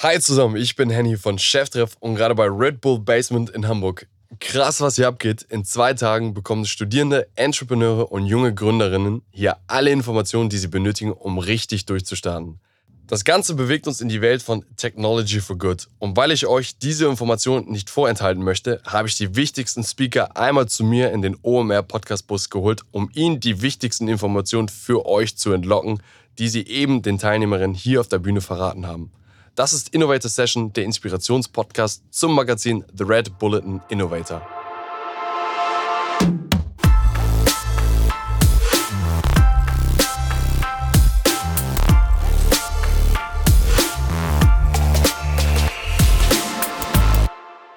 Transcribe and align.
Hi 0.00 0.20
zusammen, 0.20 0.54
ich 0.54 0.76
bin 0.76 0.90
Henny 0.90 1.16
von 1.16 1.40
Cheftreff 1.40 1.96
und 1.98 2.14
gerade 2.14 2.36
bei 2.36 2.46
Red 2.46 2.80
Bull 2.80 3.00
Basement 3.00 3.50
in 3.50 3.66
Hamburg. 3.66 4.06
Krass, 4.38 4.80
was 4.80 4.94
hier 4.94 5.08
abgeht. 5.08 5.42
In 5.48 5.64
zwei 5.64 5.92
Tagen 5.92 6.34
bekommen 6.34 6.66
Studierende, 6.66 7.26
Entrepreneure 7.34 8.12
und 8.12 8.24
junge 8.26 8.54
Gründerinnen 8.54 9.22
hier 9.32 9.56
alle 9.66 9.90
Informationen, 9.90 10.50
die 10.50 10.58
sie 10.58 10.68
benötigen, 10.68 11.10
um 11.10 11.38
richtig 11.38 11.84
durchzustarten. 11.86 12.60
Das 13.08 13.24
Ganze 13.24 13.56
bewegt 13.56 13.88
uns 13.88 14.00
in 14.00 14.08
die 14.08 14.20
Welt 14.20 14.40
von 14.40 14.64
Technology 14.76 15.40
for 15.40 15.58
Good. 15.58 15.88
Und 15.98 16.16
weil 16.16 16.30
ich 16.30 16.46
euch 16.46 16.78
diese 16.78 17.06
Informationen 17.06 17.68
nicht 17.68 17.90
vorenthalten 17.90 18.44
möchte, 18.44 18.80
habe 18.84 19.08
ich 19.08 19.16
die 19.16 19.34
wichtigsten 19.34 19.82
Speaker 19.82 20.36
einmal 20.36 20.68
zu 20.68 20.84
mir 20.84 21.10
in 21.10 21.22
den 21.22 21.36
OMR 21.42 21.82
Podcast 21.82 22.28
Bus 22.28 22.50
geholt, 22.50 22.82
um 22.92 23.10
ihnen 23.14 23.40
die 23.40 23.62
wichtigsten 23.62 24.06
Informationen 24.06 24.68
für 24.68 25.06
euch 25.06 25.36
zu 25.36 25.50
entlocken, 25.50 26.00
die 26.38 26.48
sie 26.48 26.64
eben 26.68 27.02
den 27.02 27.18
Teilnehmerinnen 27.18 27.74
hier 27.74 28.00
auf 28.00 28.06
der 28.06 28.20
Bühne 28.20 28.40
verraten 28.40 28.86
haben. 28.86 29.10
Das 29.58 29.72
ist 29.72 29.88
Innovator 29.88 30.30
Session, 30.30 30.72
der 30.72 30.84
Inspirationspodcast 30.84 32.04
zum 32.12 32.32
Magazin 32.32 32.84
The 32.96 33.02
Red 33.02 33.40
Bulletin 33.40 33.80
Innovator. 33.88 34.40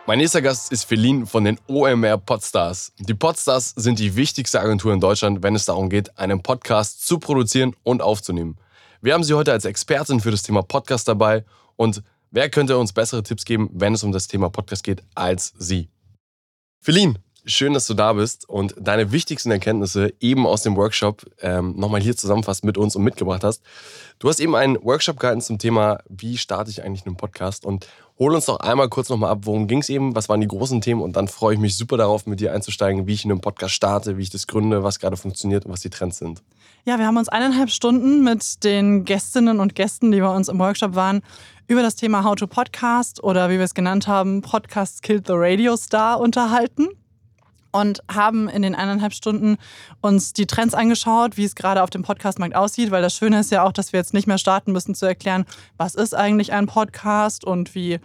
Mein 0.06 0.20
nächster 0.20 0.44
Gast 0.44 0.72
ist 0.72 0.84
Feline 0.84 1.26
von 1.26 1.46
den 1.46 1.60
OMR 1.66 2.20
Podstars. 2.20 2.94
Die 3.00 3.16
Podstars 3.16 3.74
sind 3.76 3.98
die 3.98 4.16
wichtigste 4.16 4.62
Agentur 4.62 4.94
in 4.94 5.00
Deutschland, 5.00 5.42
wenn 5.42 5.56
es 5.56 5.66
darum 5.66 5.90
geht, 5.90 6.16
einen 6.20 6.44
Podcast 6.44 7.08
zu 7.08 7.18
produzieren 7.18 7.76
und 7.82 8.04
aufzunehmen. 8.04 8.60
Wir 9.02 9.16
haben 9.16 9.24
sie 9.24 9.34
heute 9.34 9.52
als 9.52 9.66
Expertin 9.66 10.20
für 10.20 10.30
das 10.30 10.44
Thema 10.44 10.62
Podcast 10.62 11.08
dabei 11.08 11.44
und 11.76 12.04
wer 12.32 12.50
könnte 12.50 12.78
uns 12.78 12.94
bessere 12.94 13.24
Tipps 13.24 13.46
geben, 13.46 13.70
wenn 13.74 13.94
es 13.94 14.04
um 14.04 14.12
das 14.12 14.28
Thema 14.28 14.50
Podcast 14.50 14.84
geht, 14.84 15.04
als 15.16 15.54
sie? 15.58 15.90
Feline, 16.80 17.16
schön, 17.46 17.74
dass 17.74 17.88
du 17.88 17.94
da 17.94 18.14
bist 18.14 18.48
und 18.48 18.76
deine 18.80 19.12
wichtigsten 19.12 19.52
Erkenntnisse 19.52 20.14
eben 20.20 20.46
aus 20.46 20.64
dem 20.64 20.76
Workshop 20.76 21.26
ähm, 21.42 21.76
nochmal 21.76 22.02
hier 22.02 22.16
zusammenfasst 22.16 22.64
mit 22.64 22.78
uns 22.78 22.96
und 22.96 23.04
mitgebracht 23.04 23.44
hast. 23.44 23.64
Du 24.20 24.30
hast 24.30 24.40
eben 24.40 24.56
einen 24.56 24.82
Workshop 24.84 25.20
gehalten 25.20 25.42
zum 25.42 25.58
Thema, 25.58 26.00
wie 26.10 26.38
starte 26.38 26.70
ich 26.70 26.84
eigentlich 26.84 27.06
einen 27.06 27.18
Podcast 27.18 27.66
und 27.66 27.88
hol 28.20 28.36
uns 28.36 28.46
doch 28.46 28.60
einmal 28.60 28.90
kurz 28.90 29.10
nochmal 29.10 29.32
ab, 29.32 29.40
worum 29.44 29.68
ging 29.68 29.80
es 29.80 29.90
eben, 29.90 30.16
was 30.16 30.30
waren 30.30 30.42
die 30.42 30.48
großen 30.48 30.82
Themen 30.82 31.02
und 31.02 31.16
dann 31.16 31.28
freue 31.28 31.56
ich 31.56 31.60
mich 31.60 31.76
super 31.76 31.98
darauf, 31.98 32.28
mit 32.28 32.40
dir 32.40 32.54
einzusteigen, 32.54 33.08
wie 33.08 33.14
ich 33.14 33.26
in 33.26 33.32
einem 33.32 33.42
Podcast 33.42 33.74
starte, 33.74 34.18
wie 34.18 34.24
ich 34.24 34.30
das 34.30 34.48
gründe, 34.48 34.84
was 34.84 35.00
gerade 35.00 35.18
funktioniert 35.18 35.66
und 35.66 35.72
was 35.72 35.82
die 35.82 35.90
Trends 35.90 36.20
sind. 36.20 36.44
Ja, 36.84 36.98
wir 36.98 37.06
haben 37.06 37.18
uns 37.18 37.30
eineinhalb 37.30 37.70
Stunden 37.70 38.24
mit 38.24 38.64
den 38.64 39.06
Gästinnen 39.06 39.60
und 39.60 39.76
Gästen, 39.76 40.12
die 40.12 40.20
bei 40.20 40.36
uns 40.36 40.48
im 40.48 40.58
Workshop 40.58 40.96
waren, 40.96 41.22
über 41.68 41.84
das 41.84 41.96
Thema 41.96 42.24
How 42.24 42.34
to 42.34 42.48
Podcast 42.48 43.24
oder 43.24 43.52
wie 43.52 43.60
wir 43.60 43.66
es 43.66 43.76
genannt 43.76 44.08
haben, 44.08 44.42
Podcast 44.42 45.04
Killed 45.04 45.28
the 45.28 45.34
Radio 45.36 45.78
Star 45.78 46.20
unterhalten 46.20 46.88
und 47.72 48.02
haben 48.12 48.50
in 48.50 48.64
den 48.64 48.74
eineinhalb 48.74 49.14
Stunden 49.14 49.58
uns 50.02 50.34
die 50.34 50.48
Trends 50.48 50.74
angeschaut, 50.74 51.38
wie 51.38 51.46
es 51.46 51.54
gerade 51.54 51.84
auf 51.84 51.92
dem 51.92 52.02
Podcastmarkt 52.02 52.56
aussieht, 52.56 52.90
weil 52.90 53.04
das 53.04 53.14
Schöne 53.14 53.42
ist 53.42 53.52
ja 53.52 53.64
auch, 53.64 53.74
dass 53.74 53.94
wir 53.94 54.00
jetzt 54.00 54.16
nicht 54.16 54.26
mehr 54.26 54.40
starten 54.40 54.72
müssen 54.72 54.96
zu 54.96 55.06
erklären, 55.06 55.46
was 55.78 55.94
ist 55.94 56.16
eigentlich 56.16 56.52
ein 56.52 56.66
Podcast 56.66 57.46
und 57.46 57.76
wie 57.76 58.00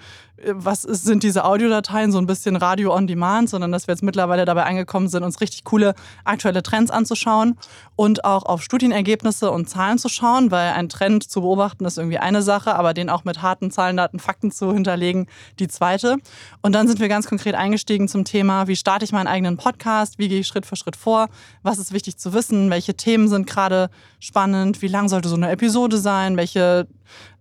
was 0.44 0.84
ist, 0.84 1.04
sind 1.04 1.22
diese 1.22 1.44
Audiodateien, 1.44 2.12
so 2.12 2.18
ein 2.18 2.26
bisschen 2.26 2.56
Radio 2.56 2.94
on 2.94 3.06
Demand, 3.06 3.48
sondern 3.48 3.72
dass 3.72 3.86
wir 3.86 3.94
jetzt 3.94 4.02
mittlerweile 4.02 4.44
dabei 4.44 4.64
angekommen 4.64 5.08
sind, 5.08 5.22
uns 5.22 5.40
richtig 5.40 5.64
coole 5.64 5.94
aktuelle 6.24 6.62
Trends 6.62 6.90
anzuschauen 6.90 7.58
und 7.96 8.24
auch 8.24 8.44
auf 8.44 8.62
Studienergebnisse 8.62 9.50
und 9.50 9.68
Zahlen 9.68 9.98
zu 9.98 10.08
schauen, 10.08 10.50
weil 10.50 10.72
ein 10.72 10.88
Trend 10.88 11.30
zu 11.30 11.40
beobachten 11.40 11.84
ist 11.86 11.96
irgendwie 11.96 12.18
eine 12.18 12.42
Sache, 12.42 12.74
aber 12.74 12.92
den 12.92 13.08
auch 13.08 13.24
mit 13.24 13.40
harten 13.40 13.70
Zahlen, 13.70 13.96
Daten, 13.96 14.18
Fakten 14.18 14.50
zu 14.50 14.72
hinterlegen, 14.72 15.26
die 15.58 15.68
zweite. 15.68 16.16
Und 16.60 16.74
dann 16.74 16.86
sind 16.86 17.00
wir 17.00 17.08
ganz 17.08 17.26
konkret 17.26 17.54
eingestiegen 17.54 18.06
zum 18.06 18.24
Thema, 18.24 18.68
wie 18.68 18.76
starte 18.76 19.04
ich 19.04 19.12
meinen 19.12 19.28
eigenen 19.28 19.56
Podcast, 19.56 20.18
wie 20.18 20.28
gehe 20.28 20.40
ich 20.40 20.46
Schritt 20.46 20.66
für 20.66 20.76
Schritt 20.76 20.96
vor, 20.96 21.28
was 21.62 21.78
ist 21.78 21.92
wichtig 21.92 22.18
zu 22.18 22.34
wissen, 22.34 22.70
welche 22.70 22.94
Themen 22.94 23.28
sind 23.28 23.46
gerade 23.46 23.88
spannend, 24.20 24.82
wie 24.82 24.88
lang 24.88 25.08
sollte 25.08 25.28
so 25.28 25.36
eine 25.36 25.50
Episode 25.50 25.96
sein, 25.96 26.36
welche 26.36 26.86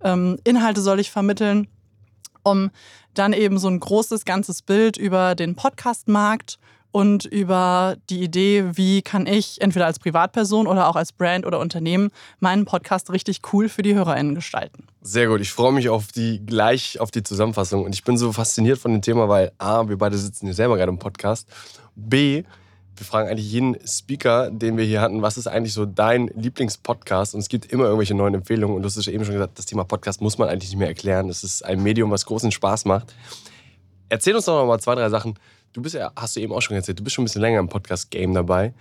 ähm, 0.01 0.37
Inhalte 0.45 0.81
soll 0.81 0.99
ich 0.99 1.11
vermitteln 1.11 1.67
um 2.45 2.71
dann 3.13 3.33
eben 3.33 3.57
so 3.57 3.67
ein 3.67 3.79
großes 3.79 4.23
ganzes 4.23 4.61
Bild 4.61 4.95
über 4.95 5.35
den 5.35 5.55
Podcast-Markt 5.55 6.57
und 6.95 7.25
über 7.25 7.97
die 8.09 8.23
Idee, 8.23 8.77
wie 8.77 9.01
kann 9.01 9.27
ich 9.27 9.59
entweder 9.59 9.85
als 9.85 9.99
Privatperson 9.99 10.65
oder 10.65 10.87
auch 10.87 10.95
als 10.95 11.11
Brand 11.11 11.45
oder 11.45 11.59
Unternehmen 11.59 12.09
meinen 12.39 12.63
Podcast 12.63 13.11
richtig 13.11 13.41
cool 13.51 13.67
für 13.67 13.81
die 13.81 13.95
HörerInnen 13.95 14.33
gestalten. 14.33 14.87
Sehr 15.01 15.27
gut. 15.27 15.41
Ich 15.41 15.51
freue 15.51 15.73
mich 15.73 15.89
auf 15.89 16.13
die 16.13 16.45
gleich 16.45 17.01
auf 17.01 17.11
die 17.11 17.21
Zusammenfassung 17.21 17.83
und 17.83 17.93
ich 17.93 18.05
bin 18.05 18.17
so 18.17 18.31
fasziniert 18.31 18.79
von 18.79 18.93
dem 18.93 19.01
Thema, 19.01 19.27
weil 19.27 19.51
A, 19.57 19.89
wir 19.89 19.97
beide 19.97 20.17
sitzen 20.17 20.45
hier 20.45 20.55
selber 20.55 20.77
gerade 20.77 20.89
im 20.89 20.99
Podcast. 20.99 21.49
B, 21.95 22.43
wir 22.97 23.05
fragen 23.05 23.29
eigentlich 23.29 23.51
jeden 23.51 23.77
Speaker, 23.87 24.49
den 24.49 24.77
wir 24.77 24.85
hier 24.85 25.01
hatten, 25.01 25.21
was 25.21 25.37
ist 25.37 25.47
eigentlich 25.47 25.73
so 25.73 25.85
dein 25.85 26.27
Lieblingspodcast? 26.27 27.33
Und 27.33 27.41
es 27.41 27.49
gibt 27.49 27.71
immer 27.71 27.85
irgendwelche 27.85 28.15
neuen 28.15 28.33
Empfehlungen. 28.33 28.75
Und 28.75 28.83
du 28.83 28.87
hast 28.87 28.95
es 28.95 29.07
eben 29.07 29.25
schon 29.25 29.33
gesagt, 29.33 29.57
das 29.57 29.65
Thema 29.65 29.83
Podcast 29.83 30.21
muss 30.21 30.37
man 30.37 30.47
eigentlich 30.47 30.69
nicht 30.69 30.79
mehr 30.79 30.87
erklären. 30.87 31.29
Es 31.29 31.43
ist 31.43 31.65
ein 31.65 31.83
Medium, 31.83 32.11
was 32.11 32.25
großen 32.25 32.51
Spaß 32.51 32.85
macht. 32.85 33.13
Erzähl 34.07 34.35
uns 34.35 34.45
doch 34.45 34.59
noch 34.61 34.67
mal 34.67 34.79
zwei, 34.79 34.95
drei 34.95 35.09
Sachen. 35.09 35.37
Du 35.73 35.81
bist 35.81 35.95
ja, 35.95 36.11
hast 36.15 36.35
du 36.35 36.39
eben 36.39 36.53
auch 36.53 36.61
schon 36.61 36.75
erzählt, 36.77 36.99
du 36.99 37.03
bist 37.03 37.15
schon 37.15 37.23
ein 37.23 37.25
bisschen 37.25 37.41
länger 37.41 37.59
im 37.59 37.67
Podcast-Game 37.67 38.33
dabei. 38.33 38.73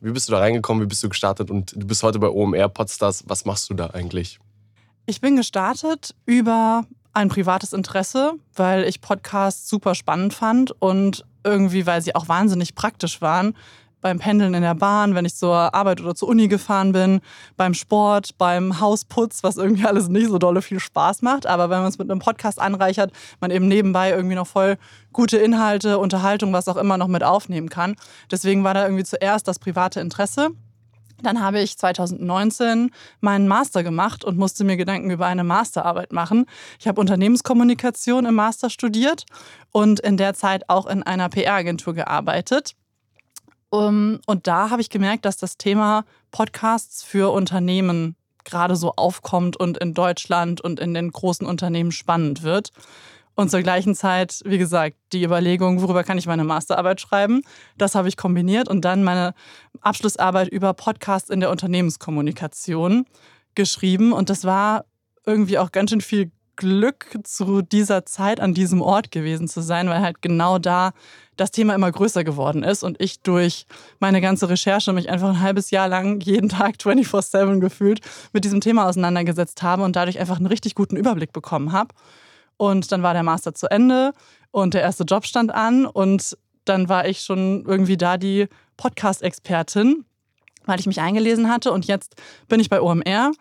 Wie 0.00 0.10
bist 0.10 0.28
du 0.28 0.32
da 0.32 0.40
reingekommen? 0.40 0.82
Wie 0.82 0.88
bist 0.88 1.02
du 1.02 1.08
gestartet? 1.08 1.50
Und 1.50 1.72
du 1.74 1.86
bist 1.86 2.02
heute 2.02 2.18
bei 2.18 2.28
OMR 2.28 2.68
Podstars. 2.68 3.24
Was 3.26 3.44
machst 3.44 3.70
du 3.70 3.74
da 3.74 3.86
eigentlich? 3.86 4.38
Ich 5.06 5.20
bin 5.20 5.36
gestartet 5.36 6.14
über 6.26 6.84
ein 7.12 7.28
privates 7.28 7.72
Interesse, 7.72 8.34
weil 8.54 8.84
ich 8.84 9.00
Podcasts 9.00 9.68
super 9.68 9.94
spannend 9.94 10.34
fand 10.34 10.72
und 10.80 11.24
irgendwie, 11.44 11.86
weil 11.86 12.02
sie 12.02 12.14
auch 12.14 12.28
wahnsinnig 12.28 12.74
praktisch 12.74 13.20
waren. 13.20 13.54
Beim 14.00 14.18
Pendeln 14.18 14.54
in 14.54 14.62
der 14.62 14.74
Bahn, 14.74 15.14
wenn 15.14 15.24
ich 15.24 15.36
zur 15.36 15.74
Arbeit 15.74 16.00
oder 16.00 16.16
zur 16.16 16.28
Uni 16.28 16.48
gefahren 16.48 16.90
bin, 16.90 17.20
beim 17.56 17.72
Sport, 17.72 18.36
beim 18.36 18.80
Hausputz, 18.80 19.44
was 19.44 19.58
irgendwie 19.58 19.84
alles 19.84 20.08
nicht 20.08 20.26
so 20.26 20.38
dolle 20.38 20.60
viel 20.60 20.80
Spaß 20.80 21.22
macht. 21.22 21.46
Aber 21.46 21.70
wenn 21.70 21.78
man 21.78 21.88
es 21.88 21.98
mit 21.98 22.10
einem 22.10 22.18
Podcast 22.18 22.60
anreichert, 22.60 23.12
man 23.40 23.52
eben 23.52 23.68
nebenbei 23.68 24.10
irgendwie 24.10 24.34
noch 24.34 24.48
voll 24.48 24.76
gute 25.12 25.36
Inhalte, 25.36 25.98
Unterhaltung, 25.98 26.52
was 26.52 26.66
auch 26.66 26.76
immer 26.76 26.98
noch 26.98 27.06
mit 27.06 27.22
aufnehmen 27.22 27.68
kann. 27.68 27.94
Deswegen 28.28 28.64
war 28.64 28.74
da 28.74 28.84
irgendwie 28.84 29.04
zuerst 29.04 29.46
das 29.46 29.60
private 29.60 30.00
Interesse. 30.00 30.50
Dann 31.22 31.40
habe 31.40 31.60
ich 31.60 31.78
2019 31.78 32.90
meinen 33.20 33.48
Master 33.48 33.82
gemacht 33.82 34.24
und 34.24 34.38
musste 34.38 34.64
mir 34.64 34.76
Gedanken 34.76 35.10
über 35.10 35.26
eine 35.26 35.44
Masterarbeit 35.44 36.12
machen. 36.12 36.46
Ich 36.78 36.88
habe 36.88 37.00
Unternehmenskommunikation 37.00 38.26
im 38.26 38.34
Master 38.34 38.70
studiert 38.70 39.24
und 39.70 40.00
in 40.00 40.16
der 40.16 40.34
Zeit 40.34 40.68
auch 40.68 40.86
in 40.86 41.02
einer 41.02 41.28
PR-Agentur 41.28 41.94
gearbeitet. 41.94 42.74
und 44.26 44.40
da 44.42 44.68
habe 44.68 44.82
ich 44.82 44.90
gemerkt, 44.90 45.24
dass 45.24 45.38
das 45.38 45.56
Thema 45.56 46.04
Podcasts 46.30 47.02
für 47.02 47.32
Unternehmen 47.32 48.16
gerade 48.44 48.76
so 48.76 48.92
aufkommt 48.96 49.56
und 49.56 49.78
in 49.78 49.94
Deutschland 49.94 50.60
und 50.60 50.80
in 50.80 50.94
den 50.94 51.10
großen 51.10 51.46
Unternehmen 51.46 51.92
spannend 51.92 52.42
wird. 52.42 52.70
Und 53.42 53.50
zur 53.50 53.60
gleichen 53.60 53.96
Zeit, 53.96 54.40
wie 54.44 54.56
gesagt, 54.56 54.96
die 55.12 55.24
Überlegung, 55.24 55.82
worüber 55.82 56.04
kann 56.04 56.16
ich 56.16 56.26
meine 56.26 56.44
Masterarbeit 56.44 57.00
schreiben, 57.00 57.42
das 57.76 57.96
habe 57.96 58.08
ich 58.08 58.16
kombiniert 58.16 58.68
und 58.68 58.84
dann 58.84 59.02
meine 59.02 59.34
Abschlussarbeit 59.80 60.46
über 60.48 60.72
Podcasts 60.74 61.28
in 61.28 61.40
der 61.40 61.50
Unternehmenskommunikation 61.50 63.04
geschrieben. 63.56 64.12
Und 64.12 64.30
das 64.30 64.44
war 64.44 64.84
irgendwie 65.26 65.58
auch 65.58 65.72
ganz 65.72 65.90
schön 65.90 66.00
viel 66.00 66.30
Glück, 66.54 67.18
zu 67.24 67.62
dieser 67.62 68.06
Zeit 68.06 68.38
an 68.38 68.54
diesem 68.54 68.80
Ort 68.80 69.10
gewesen 69.10 69.48
zu 69.48 69.60
sein, 69.60 69.88
weil 69.88 70.02
halt 70.02 70.22
genau 70.22 70.58
da 70.58 70.92
das 71.36 71.50
Thema 71.50 71.74
immer 71.74 71.90
größer 71.90 72.22
geworden 72.22 72.62
ist 72.62 72.84
und 72.84 73.00
ich 73.00 73.22
durch 73.22 73.66
meine 73.98 74.20
ganze 74.20 74.48
Recherche 74.48 74.92
mich 74.92 75.10
einfach 75.10 75.30
ein 75.30 75.40
halbes 75.40 75.70
Jahr 75.70 75.88
lang 75.88 76.20
jeden 76.20 76.48
Tag 76.48 76.76
24/7 76.76 77.58
gefühlt 77.58 78.02
mit 78.32 78.44
diesem 78.44 78.60
Thema 78.60 78.86
auseinandergesetzt 78.86 79.62
habe 79.64 79.82
und 79.82 79.96
dadurch 79.96 80.20
einfach 80.20 80.36
einen 80.36 80.46
richtig 80.46 80.76
guten 80.76 80.96
Überblick 80.96 81.32
bekommen 81.32 81.72
habe. 81.72 81.92
Und 82.62 82.92
dann 82.92 83.02
war 83.02 83.12
der 83.12 83.24
Master 83.24 83.54
zu 83.54 83.68
Ende 83.68 84.12
und 84.52 84.74
der 84.74 84.82
erste 84.82 85.02
Job 85.02 85.26
stand 85.26 85.52
an 85.52 85.84
und 85.84 86.38
dann 86.64 86.88
war 86.88 87.08
ich 87.08 87.22
schon 87.22 87.64
irgendwie 87.66 87.96
da 87.96 88.16
die 88.16 88.46
Podcast-Expertin, 88.76 90.04
weil 90.64 90.78
ich 90.78 90.86
mich 90.86 91.00
eingelesen 91.00 91.48
hatte. 91.48 91.72
Und 91.72 91.86
jetzt 91.86 92.14
bin 92.46 92.60
ich 92.60 92.70
bei 92.70 92.80
OMR 92.80 93.32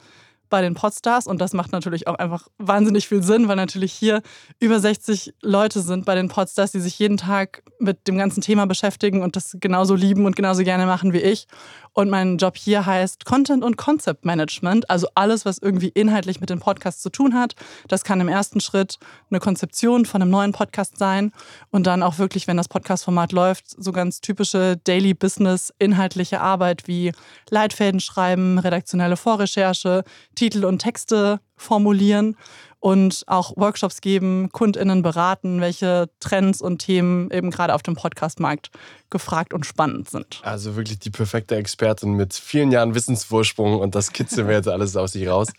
bei 0.51 0.61
den 0.61 0.75
Podstars 0.75 1.25
und 1.25 1.41
das 1.41 1.53
macht 1.53 1.71
natürlich 1.71 2.07
auch 2.07 2.15
einfach 2.15 2.47
wahnsinnig 2.59 3.07
viel 3.07 3.23
Sinn, 3.23 3.47
weil 3.47 3.55
natürlich 3.55 3.91
hier 3.93 4.21
über 4.59 4.79
60 4.79 5.33
Leute 5.41 5.81
sind 5.81 6.05
bei 6.05 6.13
den 6.13 6.27
Podstars, 6.27 6.71
die 6.73 6.79
sich 6.79 6.99
jeden 6.99 7.17
Tag 7.17 7.63
mit 7.79 8.07
dem 8.07 8.17
ganzen 8.17 8.41
Thema 8.41 8.67
beschäftigen 8.67 9.23
und 9.23 9.35
das 9.35 9.57
genauso 9.59 9.95
lieben 9.95 10.25
und 10.25 10.35
genauso 10.35 10.63
gerne 10.63 10.85
machen 10.85 11.13
wie 11.13 11.21
ich. 11.21 11.47
Und 11.93 12.09
mein 12.09 12.37
Job 12.37 12.55
hier 12.55 12.85
heißt 12.85 13.25
Content 13.25 13.63
und 13.63 13.75
Concept 13.75 14.23
Management, 14.23 14.89
also 14.89 15.07
alles, 15.13 15.45
was 15.45 15.57
irgendwie 15.57 15.89
inhaltlich 15.89 16.39
mit 16.39 16.49
dem 16.49 16.59
Podcast 16.59 17.01
zu 17.01 17.09
tun 17.09 17.33
hat. 17.33 17.55
Das 17.89 18.03
kann 18.03 18.21
im 18.21 18.29
ersten 18.29 18.61
Schritt 18.61 18.97
eine 19.29 19.39
Konzeption 19.39 20.05
von 20.05 20.21
einem 20.21 20.31
neuen 20.31 20.53
Podcast 20.53 20.97
sein 20.97 21.33
und 21.69 21.87
dann 21.87 22.01
auch 22.01 22.17
wirklich, 22.17 22.47
wenn 22.47 22.55
das 22.55 22.69
Podcast-Format 22.69 23.33
läuft, 23.33 23.65
so 23.69 23.91
ganz 23.91 24.21
typische 24.21 24.77
Daily 24.77 25.13
Business 25.13 25.73
inhaltliche 25.79 26.39
Arbeit 26.39 26.87
wie 26.87 27.11
Leitfäden 27.49 27.99
schreiben, 27.99 28.57
redaktionelle 28.57 29.17
Vorrecherche, 29.17 30.03
Titel 30.41 30.65
und 30.65 30.79
Texte 30.79 31.39
formulieren 31.55 32.35
und 32.79 33.21
auch 33.27 33.55
Workshops 33.57 34.01
geben, 34.01 34.49
KundInnen 34.51 35.03
beraten, 35.03 35.61
welche 35.61 36.09
Trends 36.19 36.63
und 36.63 36.79
Themen 36.79 37.29
eben 37.29 37.51
gerade 37.51 37.75
auf 37.75 37.83
dem 37.83 37.93
Podcastmarkt 37.93 38.71
gefragt 39.11 39.53
und 39.53 39.67
spannend 39.67 40.09
sind. 40.09 40.41
Also 40.41 40.75
wirklich 40.75 40.97
die 40.97 41.11
perfekte 41.11 41.57
Expertin 41.57 42.13
mit 42.13 42.33
vielen 42.33 42.71
Jahren 42.71 42.95
Wissensvorsprung 42.95 43.79
und 43.79 43.93
das 43.93 44.13
kitzeln 44.13 44.47
wir 44.47 44.55
jetzt 44.55 44.67
alles 44.67 44.95
aus 44.95 45.11
sich 45.11 45.27
raus. 45.27 45.49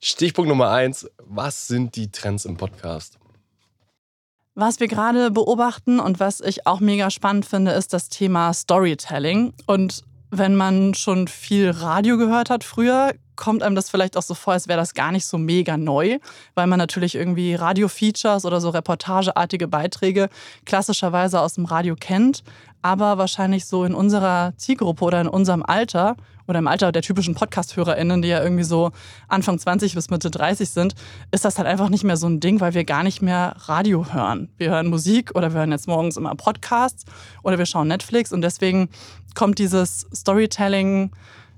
Stichpunkt 0.00 0.48
Nummer 0.48 0.70
eins: 0.70 1.06
Was 1.18 1.68
sind 1.68 1.94
die 1.94 2.10
Trends 2.10 2.46
im 2.46 2.56
Podcast? 2.56 3.18
Was 4.54 4.80
wir 4.80 4.88
gerade 4.88 5.32
beobachten 5.32 6.00
und 6.00 6.18
was 6.18 6.40
ich 6.40 6.66
auch 6.66 6.80
mega 6.80 7.10
spannend 7.10 7.44
finde, 7.44 7.72
ist 7.72 7.92
das 7.92 8.08
Thema 8.08 8.54
Storytelling. 8.54 9.52
Und 9.66 10.02
wenn 10.38 10.54
man 10.56 10.94
schon 10.94 11.28
viel 11.28 11.70
Radio 11.70 12.16
gehört 12.16 12.50
hat 12.50 12.64
früher, 12.64 13.12
kommt 13.36 13.62
einem 13.62 13.74
das 13.74 13.90
vielleicht 13.90 14.16
auch 14.16 14.22
so 14.22 14.34
vor, 14.34 14.52
als 14.52 14.68
wäre 14.68 14.78
das 14.78 14.94
gar 14.94 15.12
nicht 15.12 15.26
so 15.26 15.38
mega 15.38 15.76
neu, 15.76 16.18
weil 16.54 16.66
man 16.66 16.78
natürlich 16.78 17.14
irgendwie 17.14 17.54
Radio-Features 17.54 18.44
oder 18.44 18.60
so 18.60 18.70
reportageartige 18.70 19.68
Beiträge 19.68 20.28
klassischerweise 20.64 21.40
aus 21.40 21.54
dem 21.54 21.64
Radio 21.64 21.96
kennt, 21.96 22.44
aber 22.84 23.16
wahrscheinlich 23.16 23.64
so 23.64 23.84
in 23.84 23.94
unserer 23.94 24.52
Zielgruppe 24.58 25.06
oder 25.06 25.18
in 25.18 25.26
unserem 25.26 25.62
Alter 25.62 26.16
oder 26.46 26.58
im 26.58 26.68
Alter 26.68 26.92
der 26.92 27.00
typischen 27.00 27.34
Podcast-HörerInnen, 27.34 28.20
die 28.20 28.28
ja 28.28 28.42
irgendwie 28.42 28.62
so 28.62 28.90
Anfang 29.26 29.58
20 29.58 29.94
bis 29.94 30.10
Mitte 30.10 30.30
30 30.30 30.68
sind, 30.68 30.94
ist 31.30 31.46
das 31.46 31.56
halt 31.56 31.66
einfach 31.66 31.88
nicht 31.88 32.04
mehr 32.04 32.18
so 32.18 32.26
ein 32.26 32.40
Ding, 32.40 32.60
weil 32.60 32.74
wir 32.74 32.84
gar 32.84 33.02
nicht 33.02 33.22
mehr 33.22 33.56
Radio 33.60 34.12
hören. 34.12 34.50
Wir 34.58 34.68
hören 34.68 34.88
Musik 34.88 35.34
oder 35.34 35.54
wir 35.54 35.60
hören 35.60 35.72
jetzt 35.72 35.88
morgens 35.88 36.18
immer 36.18 36.34
Podcasts 36.34 37.06
oder 37.42 37.56
wir 37.56 37.64
schauen 37.64 37.88
Netflix 37.88 38.34
und 38.34 38.42
deswegen 38.42 38.90
kommt 39.34 39.58
dieses 39.58 40.06
Storytelling, 40.14 41.10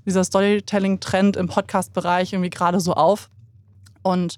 dieser 0.05 0.23
Storytelling-Trend 0.23 1.35
im 1.35 1.49
Podcast-Bereich 1.49 2.31
irgendwie 2.31 2.51
gerade 2.51 2.79
so 2.79 2.93
auf. 2.93 3.29
Und 4.01 4.37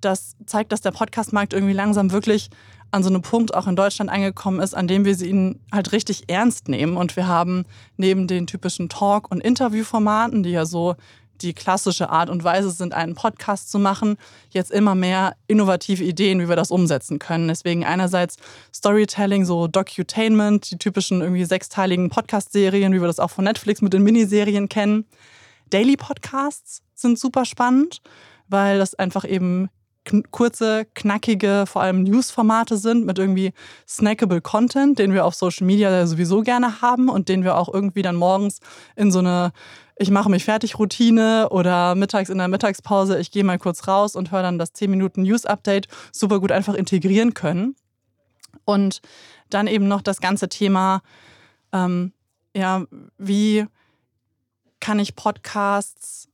das 0.00 0.34
zeigt, 0.44 0.72
dass 0.72 0.80
der 0.80 0.90
Podcast-Markt 0.90 1.52
irgendwie 1.52 1.72
langsam 1.72 2.10
wirklich 2.10 2.50
an 2.96 3.02
so 3.02 3.10
einem 3.10 3.22
Punkt 3.22 3.54
auch 3.54 3.66
in 3.66 3.76
Deutschland 3.76 4.10
angekommen 4.10 4.60
ist, 4.60 4.74
an 4.74 4.88
dem 4.88 5.04
wir 5.04 5.20
ihn 5.20 5.60
halt 5.70 5.92
richtig 5.92 6.24
ernst 6.28 6.68
nehmen. 6.68 6.96
Und 6.96 7.14
wir 7.14 7.28
haben 7.28 7.64
neben 7.96 8.26
den 8.26 8.46
typischen 8.46 8.88
Talk- 8.88 9.30
und 9.30 9.40
Interviewformaten, 9.40 10.42
die 10.42 10.50
ja 10.50 10.66
so 10.66 10.96
die 11.42 11.52
klassische 11.52 12.08
Art 12.08 12.30
und 12.30 12.44
Weise 12.44 12.70
sind, 12.70 12.94
einen 12.94 13.14
Podcast 13.14 13.70
zu 13.70 13.78
machen, 13.78 14.16
jetzt 14.50 14.70
immer 14.70 14.94
mehr 14.94 15.36
innovative 15.46 16.02
Ideen, 16.02 16.40
wie 16.40 16.48
wir 16.48 16.56
das 16.56 16.70
umsetzen 16.70 17.18
können. 17.18 17.48
Deswegen 17.48 17.84
einerseits 17.84 18.36
Storytelling, 18.74 19.44
so 19.44 19.66
Docutainment, 19.66 20.70
die 20.70 20.78
typischen 20.78 21.20
irgendwie 21.20 21.44
sechsteiligen 21.44 22.08
Podcast-Serien, 22.08 22.92
wie 22.94 23.00
wir 23.00 23.06
das 23.06 23.20
auch 23.20 23.30
von 23.30 23.44
Netflix 23.44 23.82
mit 23.82 23.92
den 23.92 24.02
Miniserien 24.02 24.68
kennen. 24.68 25.04
Daily 25.70 25.96
Podcasts 25.96 26.82
sind 26.94 27.18
super 27.18 27.44
spannend, 27.44 28.00
weil 28.48 28.78
das 28.78 28.94
einfach 28.94 29.28
eben 29.28 29.68
kurze, 30.30 30.86
knackige, 30.94 31.64
vor 31.66 31.82
allem 31.82 32.02
News-Formate 32.02 32.76
sind 32.76 33.06
mit 33.06 33.18
irgendwie 33.18 33.52
snackable 33.88 34.40
Content, 34.40 34.98
den 34.98 35.12
wir 35.12 35.24
auf 35.24 35.34
Social 35.34 35.66
Media 35.66 36.06
sowieso 36.06 36.42
gerne 36.42 36.80
haben 36.80 37.08
und 37.08 37.28
den 37.28 37.44
wir 37.44 37.56
auch 37.56 37.72
irgendwie 37.72 38.02
dann 38.02 38.16
morgens 38.16 38.60
in 38.94 39.10
so 39.10 39.18
eine 39.20 39.52
ich 39.98 40.10
mache 40.10 40.30
mich 40.30 40.44
fertig 40.44 40.78
Routine 40.78 41.48
oder 41.50 41.94
mittags 41.94 42.28
in 42.28 42.36
der 42.36 42.48
Mittagspause, 42.48 43.18
ich 43.18 43.30
gehe 43.30 43.44
mal 43.44 43.58
kurz 43.58 43.88
raus 43.88 44.14
und 44.14 44.30
höre 44.30 44.42
dann 44.42 44.58
das 44.58 44.74
10 44.74 44.90
Minuten 44.90 45.22
News 45.22 45.46
Update 45.46 45.88
super 46.12 46.38
gut 46.38 46.52
einfach 46.52 46.74
integrieren 46.74 47.32
können. 47.32 47.76
Und 48.66 49.00
dann 49.48 49.66
eben 49.66 49.88
noch 49.88 50.02
das 50.02 50.20
ganze 50.20 50.50
Thema, 50.50 51.00
ähm, 51.72 52.12
ja, 52.54 52.84
wie 53.16 53.66
kann 54.80 54.98
ich 54.98 55.16
Podcasts 55.16 56.28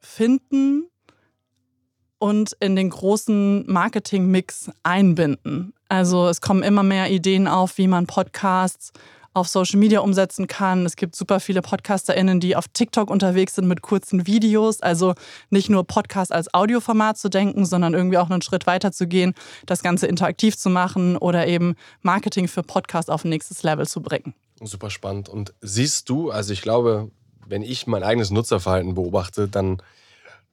finden 0.00 0.88
und 2.18 2.56
in 2.60 2.76
den 2.76 2.90
großen 2.90 3.70
Marketing-Mix 3.70 4.70
einbinden. 4.82 5.72
Also 5.88 6.28
es 6.28 6.40
kommen 6.40 6.62
immer 6.62 6.82
mehr 6.82 7.10
Ideen 7.10 7.48
auf, 7.48 7.78
wie 7.78 7.88
man 7.88 8.06
Podcasts 8.06 8.92
auf 9.34 9.48
Social 9.48 9.78
Media 9.78 10.00
umsetzen 10.00 10.46
kann. 10.46 10.84
Es 10.84 10.96
gibt 10.96 11.14
super 11.14 11.40
viele 11.40 11.62
PodcasterInnen, 11.62 12.40
die 12.40 12.56
auf 12.56 12.66
TikTok 12.68 13.10
unterwegs 13.10 13.54
sind 13.54 13.68
mit 13.68 13.82
kurzen 13.82 14.26
Videos. 14.26 14.80
Also 14.80 15.14
nicht 15.50 15.70
nur 15.70 15.84
Podcast 15.84 16.32
als 16.32 16.52
Audioformat 16.52 17.18
zu 17.18 17.28
denken, 17.28 17.64
sondern 17.64 17.94
irgendwie 17.94 18.18
auch 18.18 18.30
einen 18.30 18.42
Schritt 18.42 18.66
weiter 18.66 18.90
zu 18.90 19.06
gehen, 19.06 19.34
das 19.66 19.82
Ganze 19.82 20.06
interaktiv 20.06 20.56
zu 20.56 20.70
machen 20.70 21.16
oder 21.16 21.46
eben 21.46 21.76
Marketing 22.02 22.48
für 22.48 22.62
Podcast 22.62 23.10
auf 23.10 23.24
ein 23.24 23.30
nächstes 23.30 23.62
Level 23.62 23.86
zu 23.86 24.00
bringen. 24.02 24.34
Super 24.62 24.90
spannend. 24.90 25.28
Und 25.28 25.54
siehst 25.60 26.08
du, 26.08 26.30
also 26.30 26.52
ich 26.52 26.62
glaube, 26.62 27.10
wenn 27.46 27.62
ich 27.62 27.86
mein 27.86 28.02
eigenes 28.02 28.30
Nutzerverhalten 28.30 28.94
beobachte, 28.94 29.48
dann 29.48 29.80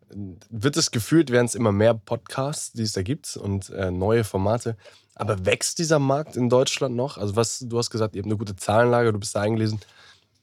wird 0.10 0.78
es 0.78 0.92
gefühlt, 0.92 1.32
werden 1.32 1.46
es 1.46 1.56
immer 1.56 1.72
mehr 1.72 1.94
Podcasts, 1.94 2.74
die 2.74 2.84
es 2.84 2.94
da 2.94 3.02
gibt 3.02 3.38
und 3.38 3.70
äh, 3.70 3.92
neue 3.92 4.24
Formate. 4.24 4.78
Aber 5.16 5.46
wächst 5.46 5.80
dieser 5.80 6.00
Markt 6.00 6.36
in 6.36 6.50
Deutschland 6.50 6.96
noch? 6.96 7.18
Also 7.18 7.36
was, 7.36 7.60
du 7.60 7.78
hast 7.78 7.90
gesagt, 7.90 8.16
ihr 8.16 8.22
habt 8.22 8.28
eine 8.28 8.38
gute 8.38 8.56
Zahlenlage, 8.56 9.14
du 9.14 9.20
bist 9.20 9.36
da 9.36 9.42
eingelesen. 9.42 9.80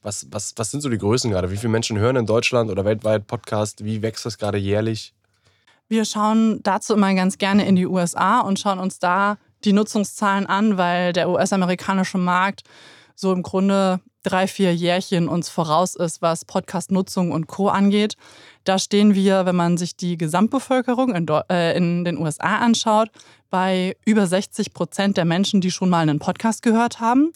Was, 0.01 0.27
was, 0.31 0.53
was 0.57 0.71
sind 0.71 0.81
so 0.81 0.89
die 0.89 0.97
Größen 0.97 1.31
gerade? 1.31 1.51
Wie 1.51 1.57
viele 1.57 1.71
Menschen 1.71 1.97
hören 1.97 2.15
in 2.15 2.25
Deutschland 2.25 2.69
oder 2.69 2.83
weltweit 2.83 3.27
Podcast? 3.27 3.85
Wie 3.85 4.01
wächst 4.01 4.25
das 4.25 4.37
gerade 4.37 4.57
jährlich? 4.57 5.13
Wir 5.87 6.05
schauen 6.05 6.59
dazu 6.63 6.95
immer 6.95 7.13
ganz 7.13 7.37
gerne 7.37 7.65
in 7.65 7.75
die 7.75 7.85
USA 7.85 8.41
und 8.41 8.59
schauen 8.59 8.79
uns 8.79 8.99
da 8.99 9.37
die 9.63 9.73
Nutzungszahlen 9.73 10.45
an, 10.45 10.77
weil 10.77 11.13
der 11.13 11.29
US-amerikanische 11.29 12.17
Markt 12.17 12.63
so 13.15 13.31
im 13.31 13.43
Grunde 13.43 13.99
drei, 14.23 14.47
vier 14.47 14.73
Jährchen 14.73 15.27
uns 15.27 15.49
voraus 15.49 15.95
ist, 15.95 16.21
was 16.21 16.45
Podcast-Nutzung 16.45 17.31
und 17.31 17.47
Co. 17.47 17.67
angeht. 17.67 18.15
Da 18.63 18.79
stehen 18.79 19.13
wir, 19.13 19.45
wenn 19.45 19.55
man 19.55 19.77
sich 19.77 19.95
die 19.95 20.17
Gesamtbevölkerung 20.17 21.13
in, 21.13 21.27
äh, 21.27 21.77
in 21.77 22.05
den 22.05 22.17
USA 22.17 22.57
anschaut, 22.57 23.09
bei 23.49 23.95
über 24.05 24.25
60 24.25 24.73
Prozent 24.73 25.17
der 25.17 25.25
Menschen, 25.25 25.61
die 25.61 25.69
schon 25.69 25.89
mal 25.89 25.99
einen 25.99 26.19
Podcast 26.19 26.63
gehört 26.63 26.99
haben. 26.99 27.31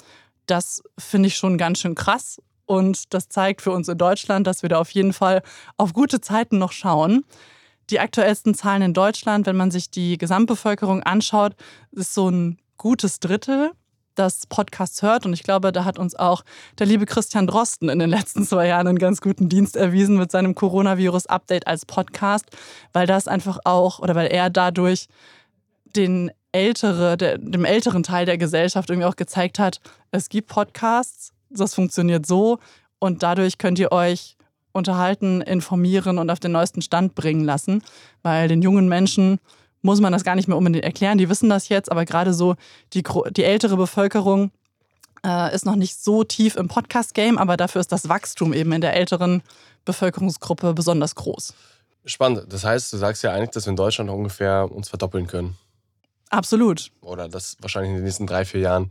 Das 0.48 0.82
finde 0.98 1.28
ich 1.28 1.36
schon 1.36 1.58
ganz 1.58 1.80
schön 1.80 1.94
krass. 1.94 2.42
Und 2.66 3.14
das 3.14 3.30
zeigt 3.30 3.62
für 3.62 3.72
uns 3.72 3.88
in 3.88 3.98
Deutschland, 3.98 4.48
dass 4.48 4.62
wir 4.62 4.70
da 4.70 4.80
auf 4.80 4.90
jeden 4.92 5.14
Fall 5.14 5.42
auf 5.78 5.94
gute 5.94 6.20
Zeiten 6.22 6.58
noch 6.58 6.72
schauen. 6.72 7.24
Die 7.90 8.00
aktuellsten 8.00 8.54
Zahlen 8.54 8.82
in 8.82 8.94
Deutschland, 8.94 9.46
wenn 9.46 9.56
man 9.56 9.72
sich 9.72 9.90
die 9.90 10.18
Gesamtbevölkerung 10.18 11.04
anschaut, 11.04 11.56
ist 11.92 12.14
so 12.14 12.30
ein 12.30 12.58
gutes 12.78 13.20
Drittel 13.20 13.72
das 14.18 14.48
Podcasts 14.48 15.02
hört. 15.02 15.26
Und 15.26 15.34
ich 15.34 15.44
glaube, 15.44 15.72
da 15.72 15.86
hat 15.86 16.00
uns 16.00 16.16
auch 16.16 16.44
der 16.80 16.88
liebe 16.88 17.06
Christian 17.06 17.48
Drosten 17.48 17.90
in 17.90 18.00
den 18.00 18.10
letzten 18.10 18.44
zwei 18.46 18.68
Jahren 18.68 18.88
einen 18.88 19.00
ganz 19.00 19.22
guten 19.22 19.50
Dienst 19.50 19.76
erwiesen 19.76 20.18
mit 20.18 20.32
seinem 20.32 20.56
Coronavirus-Update 20.56 21.68
als 21.68 21.86
Podcast, 21.86 22.46
weil 22.94 23.08
das 23.08 23.28
einfach 23.28 23.60
auch 23.64 24.00
oder 24.00 24.16
weil 24.16 24.28
er 24.28 24.50
dadurch 24.50 25.08
den 25.96 26.32
ältere, 26.52 27.18
der, 27.18 27.38
dem 27.38 27.66
älteren 27.66 28.04
Teil 28.04 28.26
der 28.26 28.38
Gesellschaft 28.38 28.90
irgendwie 28.90 29.06
auch 29.06 29.16
gezeigt 29.16 29.60
hat, 29.60 29.80
es 30.12 30.30
gibt 30.30 30.50
Podcasts, 30.50 31.34
das 31.50 31.76
funktioniert 31.76 32.26
so 32.26 32.60
und 33.00 33.24
dadurch 33.24 33.58
könnt 33.58 33.80
ihr 33.80 33.92
euch 33.92 34.38
unterhalten, 34.72 35.42
informieren 35.42 36.18
und 36.20 36.30
auf 36.30 36.40
den 36.40 36.52
neuesten 36.52 36.82
Stand 36.82 37.16
bringen 37.16 37.44
lassen, 37.44 37.84
weil 38.22 38.48
den 38.48 38.62
jungen 38.62 38.88
Menschen 38.88 39.40
muss 39.82 40.02
man 40.02 40.12
das 40.12 40.24
gar 40.24 40.36
nicht 40.36 40.48
mehr 40.48 40.58
unbedingt 40.58 40.84
erklären. 40.84 41.18
Die 41.18 41.30
wissen 41.30 41.50
das 41.50 41.70
jetzt, 41.70 41.92
aber 41.92 42.06
gerade 42.06 42.34
so 42.34 42.56
die, 42.94 43.04
die 43.32 43.44
ältere 43.44 43.78
Bevölkerung 43.78 44.52
äh, 45.26 45.54
ist 45.54 45.66
noch 45.66 45.76
nicht 45.76 46.02
so 46.02 46.24
tief 46.24 46.56
im 46.56 46.68
Podcast-Game, 46.68 47.38
aber 47.38 47.58
dafür 47.58 47.82
ist 47.82 47.92
das 47.92 48.10
Wachstum 48.10 48.54
eben 48.54 48.72
in 48.72 48.82
der 48.82 48.96
älteren 48.96 49.42
Bevölkerungsgruppe 49.86 50.74
besonders 50.74 51.16
groß. 51.16 51.54
Spannend. 52.06 52.46
Das 52.50 52.64
heißt, 52.64 52.94
du 52.94 52.98
sagst 52.98 53.24
ja 53.24 53.34
eigentlich, 53.34 53.52
dass 53.52 53.66
wir 53.66 53.72
in 53.72 53.76
Deutschland 53.76 54.10
ungefähr 54.10 54.72
uns 54.72 54.90
verdoppeln 54.90 55.28
können. 55.28 55.58
Absolut. 56.30 56.92
Oder 57.02 57.30
das 57.30 57.58
wahrscheinlich 57.60 57.90
in 57.92 57.98
den 57.98 58.04
nächsten 58.04 58.28
drei, 58.28 58.46
vier 58.46 58.62
Jahren 58.62 58.90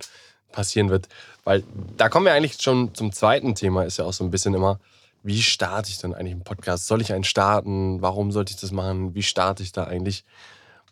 passieren 0.52 0.90
wird. 0.90 1.08
Weil 1.44 1.64
da 1.96 2.08
kommen 2.08 2.26
wir 2.26 2.32
eigentlich 2.32 2.60
schon 2.60 2.94
zum 2.94 3.12
zweiten 3.12 3.54
Thema, 3.54 3.84
ist 3.84 3.98
ja 3.98 4.04
auch 4.04 4.12
so 4.12 4.24
ein 4.24 4.30
bisschen 4.30 4.54
immer, 4.54 4.80
wie 5.22 5.42
starte 5.42 5.90
ich 5.90 5.98
denn 5.98 6.14
eigentlich 6.14 6.34
einen 6.34 6.44
Podcast? 6.44 6.86
Soll 6.86 7.00
ich 7.00 7.12
einen 7.12 7.24
starten? 7.24 8.00
Warum 8.00 8.32
sollte 8.32 8.52
ich 8.52 8.60
das 8.60 8.70
machen? 8.70 9.14
Wie 9.14 9.22
starte 9.22 9.62
ich 9.62 9.72
da 9.72 9.84
eigentlich? 9.84 10.24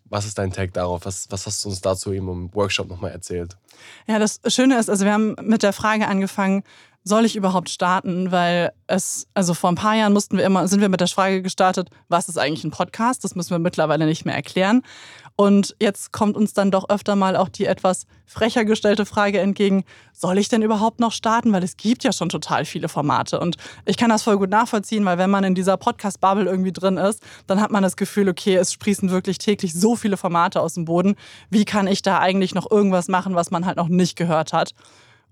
Was 0.06 0.26
ist 0.26 0.38
dein 0.38 0.52
Take 0.52 0.73
darauf? 0.73 1.06
Was, 1.06 1.26
was 1.30 1.46
hast 1.46 1.64
du 1.64 1.70
uns 1.70 1.80
dazu 1.80 2.12
eben 2.12 2.28
im 2.28 2.54
Workshop 2.54 2.88
nochmal 2.88 3.12
erzählt? 3.12 3.56
Ja, 4.06 4.18
das 4.18 4.40
Schöne 4.49 4.78
ist, 4.78 4.90
also 4.90 5.04
wir 5.04 5.12
haben 5.12 5.34
mit 5.42 5.62
der 5.62 5.73
Frage 5.73 6.06
angefangen, 6.06 6.62
soll 7.04 7.26
ich 7.26 7.37
überhaupt 7.37 7.68
starten? 7.68 8.32
Weil 8.32 8.73
es, 8.87 9.26
also 9.34 9.54
vor 9.54 9.70
ein 9.70 9.76
paar 9.76 9.94
Jahren 9.94 10.12
mussten 10.12 10.38
wir 10.38 10.44
immer, 10.44 10.66
sind 10.66 10.80
wir 10.80 10.88
mit 10.88 11.00
der 11.00 11.08
Frage 11.08 11.42
gestartet, 11.42 11.90
was 12.08 12.28
ist 12.28 12.38
eigentlich 12.38 12.64
ein 12.64 12.70
Podcast? 12.70 13.23
Das 13.25 13.34
müssen 13.34 13.50
wir 13.50 13.58
mittlerweile 13.58 14.06
nicht 14.06 14.25
mehr 14.25 14.34
erklären. 14.34 14.82
Und 15.36 15.74
jetzt 15.80 16.12
kommt 16.12 16.36
uns 16.36 16.52
dann 16.52 16.70
doch 16.70 16.88
öfter 16.88 17.16
mal 17.16 17.36
auch 17.36 17.48
die 17.48 17.66
etwas 17.66 18.06
frecher 18.24 18.64
gestellte 18.64 19.04
Frage 19.04 19.40
entgegen, 19.40 19.84
soll 20.12 20.38
ich 20.38 20.48
denn 20.48 20.62
überhaupt 20.62 21.00
noch 21.00 21.10
starten? 21.10 21.52
Weil 21.52 21.64
es 21.64 21.76
gibt 21.76 22.04
ja 22.04 22.12
schon 22.12 22.28
total 22.28 22.64
viele 22.64 22.88
Formate. 22.88 23.40
Und 23.40 23.56
ich 23.84 23.96
kann 23.96 24.10
das 24.10 24.22
voll 24.22 24.38
gut 24.38 24.50
nachvollziehen, 24.50 25.04
weil 25.04 25.18
wenn 25.18 25.30
man 25.30 25.42
in 25.42 25.56
dieser 25.56 25.76
Podcast-Bubble 25.76 26.44
irgendwie 26.44 26.72
drin 26.72 26.98
ist, 26.98 27.20
dann 27.48 27.60
hat 27.60 27.72
man 27.72 27.82
das 27.82 27.96
Gefühl, 27.96 28.28
okay, 28.28 28.54
es 28.54 28.72
sprießen 28.72 29.10
wirklich 29.10 29.38
täglich 29.38 29.74
so 29.74 29.96
viele 29.96 30.16
Formate 30.16 30.60
aus 30.60 30.74
dem 30.74 30.84
Boden. 30.84 31.16
Wie 31.50 31.64
kann 31.64 31.88
ich 31.88 32.02
da 32.02 32.20
eigentlich 32.20 32.54
noch 32.54 32.70
irgendwas 32.70 33.08
machen, 33.08 33.34
was 33.34 33.50
man 33.50 33.66
halt 33.66 33.76
noch 33.76 33.88
nicht 33.88 34.16
gehört 34.16 34.52
hat? 34.52 34.72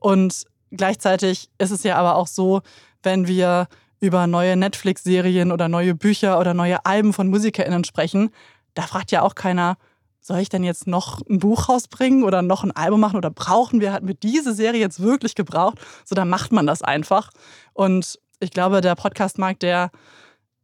Und 0.01 0.47
gleichzeitig 0.73 1.49
ist 1.59 1.71
es 1.71 1.85
ja 1.85 1.97
aber 1.97 2.17
auch 2.17 2.27
so, 2.27 2.63
wenn 3.05 3.29
wir 3.29 3.69
über 4.01 4.27
neue 4.27 4.57
Netflix-Serien 4.57 5.53
oder 5.53 5.69
neue 5.69 5.95
Bücher 5.95 6.41
oder 6.41 6.55
neue 6.55 6.85
Alben 6.85 7.13
von 7.13 7.29
MusikerInnen 7.29 7.85
sprechen, 7.85 8.31
da 8.75 8.83
fragt 8.83 9.13
ja 9.13 9.23
auch 9.23 9.37
keiner, 9.37 9.77
soll 10.23 10.39
ich 10.39 10.49
denn 10.49 10.63
jetzt 10.63 10.87
noch 10.87 11.21
ein 11.29 11.41
Buch 11.41 11.69
rausbringen 11.69 12.23
oder 12.23 12.43
noch 12.43 12.63
ein 12.63 12.71
Album 12.71 13.01
machen 13.01 13.17
oder 13.17 13.31
brauchen 13.31 13.81
wir, 13.81 13.93
hatten 13.93 14.07
wir 14.07 14.15
diese 14.15 14.55
Serie 14.55 14.81
jetzt 14.81 15.01
wirklich 15.01 15.35
gebraucht? 15.35 15.79
So, 16.05 16.15
da 16.15 16.25
macht 16.25 16.53
man 16.53 16.67
das 16.67 16.81
einfach. 16.81 17.31
Und 17.75 18.21
ich 18.39 18.53
glaube, 18.53 18.81
der 18.81 18.95
Podcastmarkt, 18.95 19.63
der, 19.63 19.91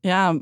ja, 0.02 0.34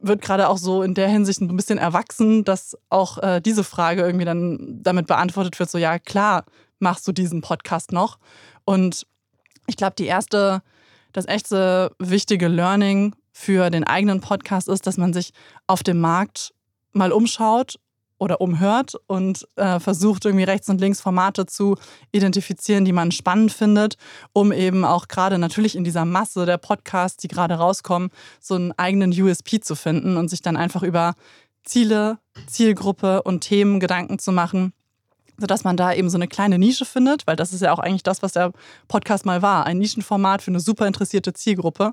wird 0.00 0.22
gerade 0.22 0.48
auch 0.48 0.58
so 0.58 0.82
in 0.82 0.94
der 0.94 1.08
Hinsicht 1.08 1.40
ein 1.40 1.56
bisschen 1.56 1.78
erwachsen, 1.78 2.44
dass 2.44 2.78
auch 2.90 3.18
äh, 3.18 3.40
diese 3.40 3.64
Frage 3.64 4.02
irgendwie 4.02 4.24
dann 4.24 4.80
damit 4.82 5.08
beantwortet 5.08 5.58
wird, 5.58 5.70
so 5.70 5.78
ja, 5.78 5.98
klar, 5.98 6.44
machst 6.78 7.08
du 7.08 7.12
diesen 7.12 7.40
Podcast 7.40 7.90
noch. 7.90 8.18
Und 8.64 9.06
ich 9.66 9.76
glaube, 9.76 9.94
die 9.98 10.06
erste, 10.06 10.62
das 11.12 11.26
echte 11.26 11.90
wichtige 11.98 12.48
Learning 12.48 13.16
für 13.32 13.70
den 13.70 13.84
eigenen 13.84 14.20
Podcast 14.20 14.68
ist, 14.68 14.86
dass 14.86 14.96
man 14.96 15.12
sich 15.12 15.32
auf 15.66 15.82
dem 15.82 16.00
Markt 16.00 16.54
mal 16.92 17.10
umschaut 17.10 17.80
oder 18.24 18.40
umhört 18.40 18.94
und 19.06 19.46
äh, 19.56 19.78
versucht 19.78 20.24
irgendwie 20.24 20.44
rechts 20.44 20.70
und 20.70 20.80
links 20.80 21.00
Formate 21.00 21.44
zu 21.44 21.76
identifizieren, 22.10 22.86
die 22.86 22.92
man 22.92 23.12
spannend 23.12 23.52
findet, 23.52 23.98
um 24.32 24.50
eben 24.50 24.84
auch 24.84 25.08
gerade 25.08 25.38
natürlich 25.38 25.76
in 25.76 25.84
dieser 25.84 26.06
Masse 26.06 26.46
der 26.46 26.56
Podcasts, 26.56 27.18
die 27.18 27.28
gerade 27.28 27.54
rauskommen, 27.54 28.08
so 28.40 28.54
einen 28.54 28.72
eigenen 28.72 29.10
USP 29.12 29.60
zu 29.60 29.76
finden 29.76 30.16
und 30.16 30.28
sich 30.28 30.40
dann 30.40 30.56
einfach 30.56 30.82
über 30.82 31.14
Ziele, 31.64 32.18
Zielgruppe 32.46 33.22
und 33.22 33.42
Themen 33.42 33.78
Gedanken 33.78 34.18
zu 34.18 34.32
machen, 34.32 34.72
sodass 35.36 35.64
man 35.64 35.76
da 35.76 35.92
eben 35.92 36.08
so 36.08 36.16
eine 36.16 36.28
kleine 36.28 36.58
Nische 36.58 36.86
findet, 36.86 37.26
weil 37.26 37.36
das 37.36 37.52
ist 37.52 37.60
ja 37.60 37.72
auch 37.72 37.78
eigentlich 37.78 38.04
das, 38.04 38.22
was 38.22 38.32
der 38.32 38.52
Podcast 38.88 39.26
mal 39.26 39.42
war, 39.42 39.66
ein 39.66 39.78
Nischenformat 39.78 40.40
für 40.40 40.50
eine 40.50 40.60
super 40.60 40.86
interessierte 40.86 41.34
Zielgruppe 41.34 41.92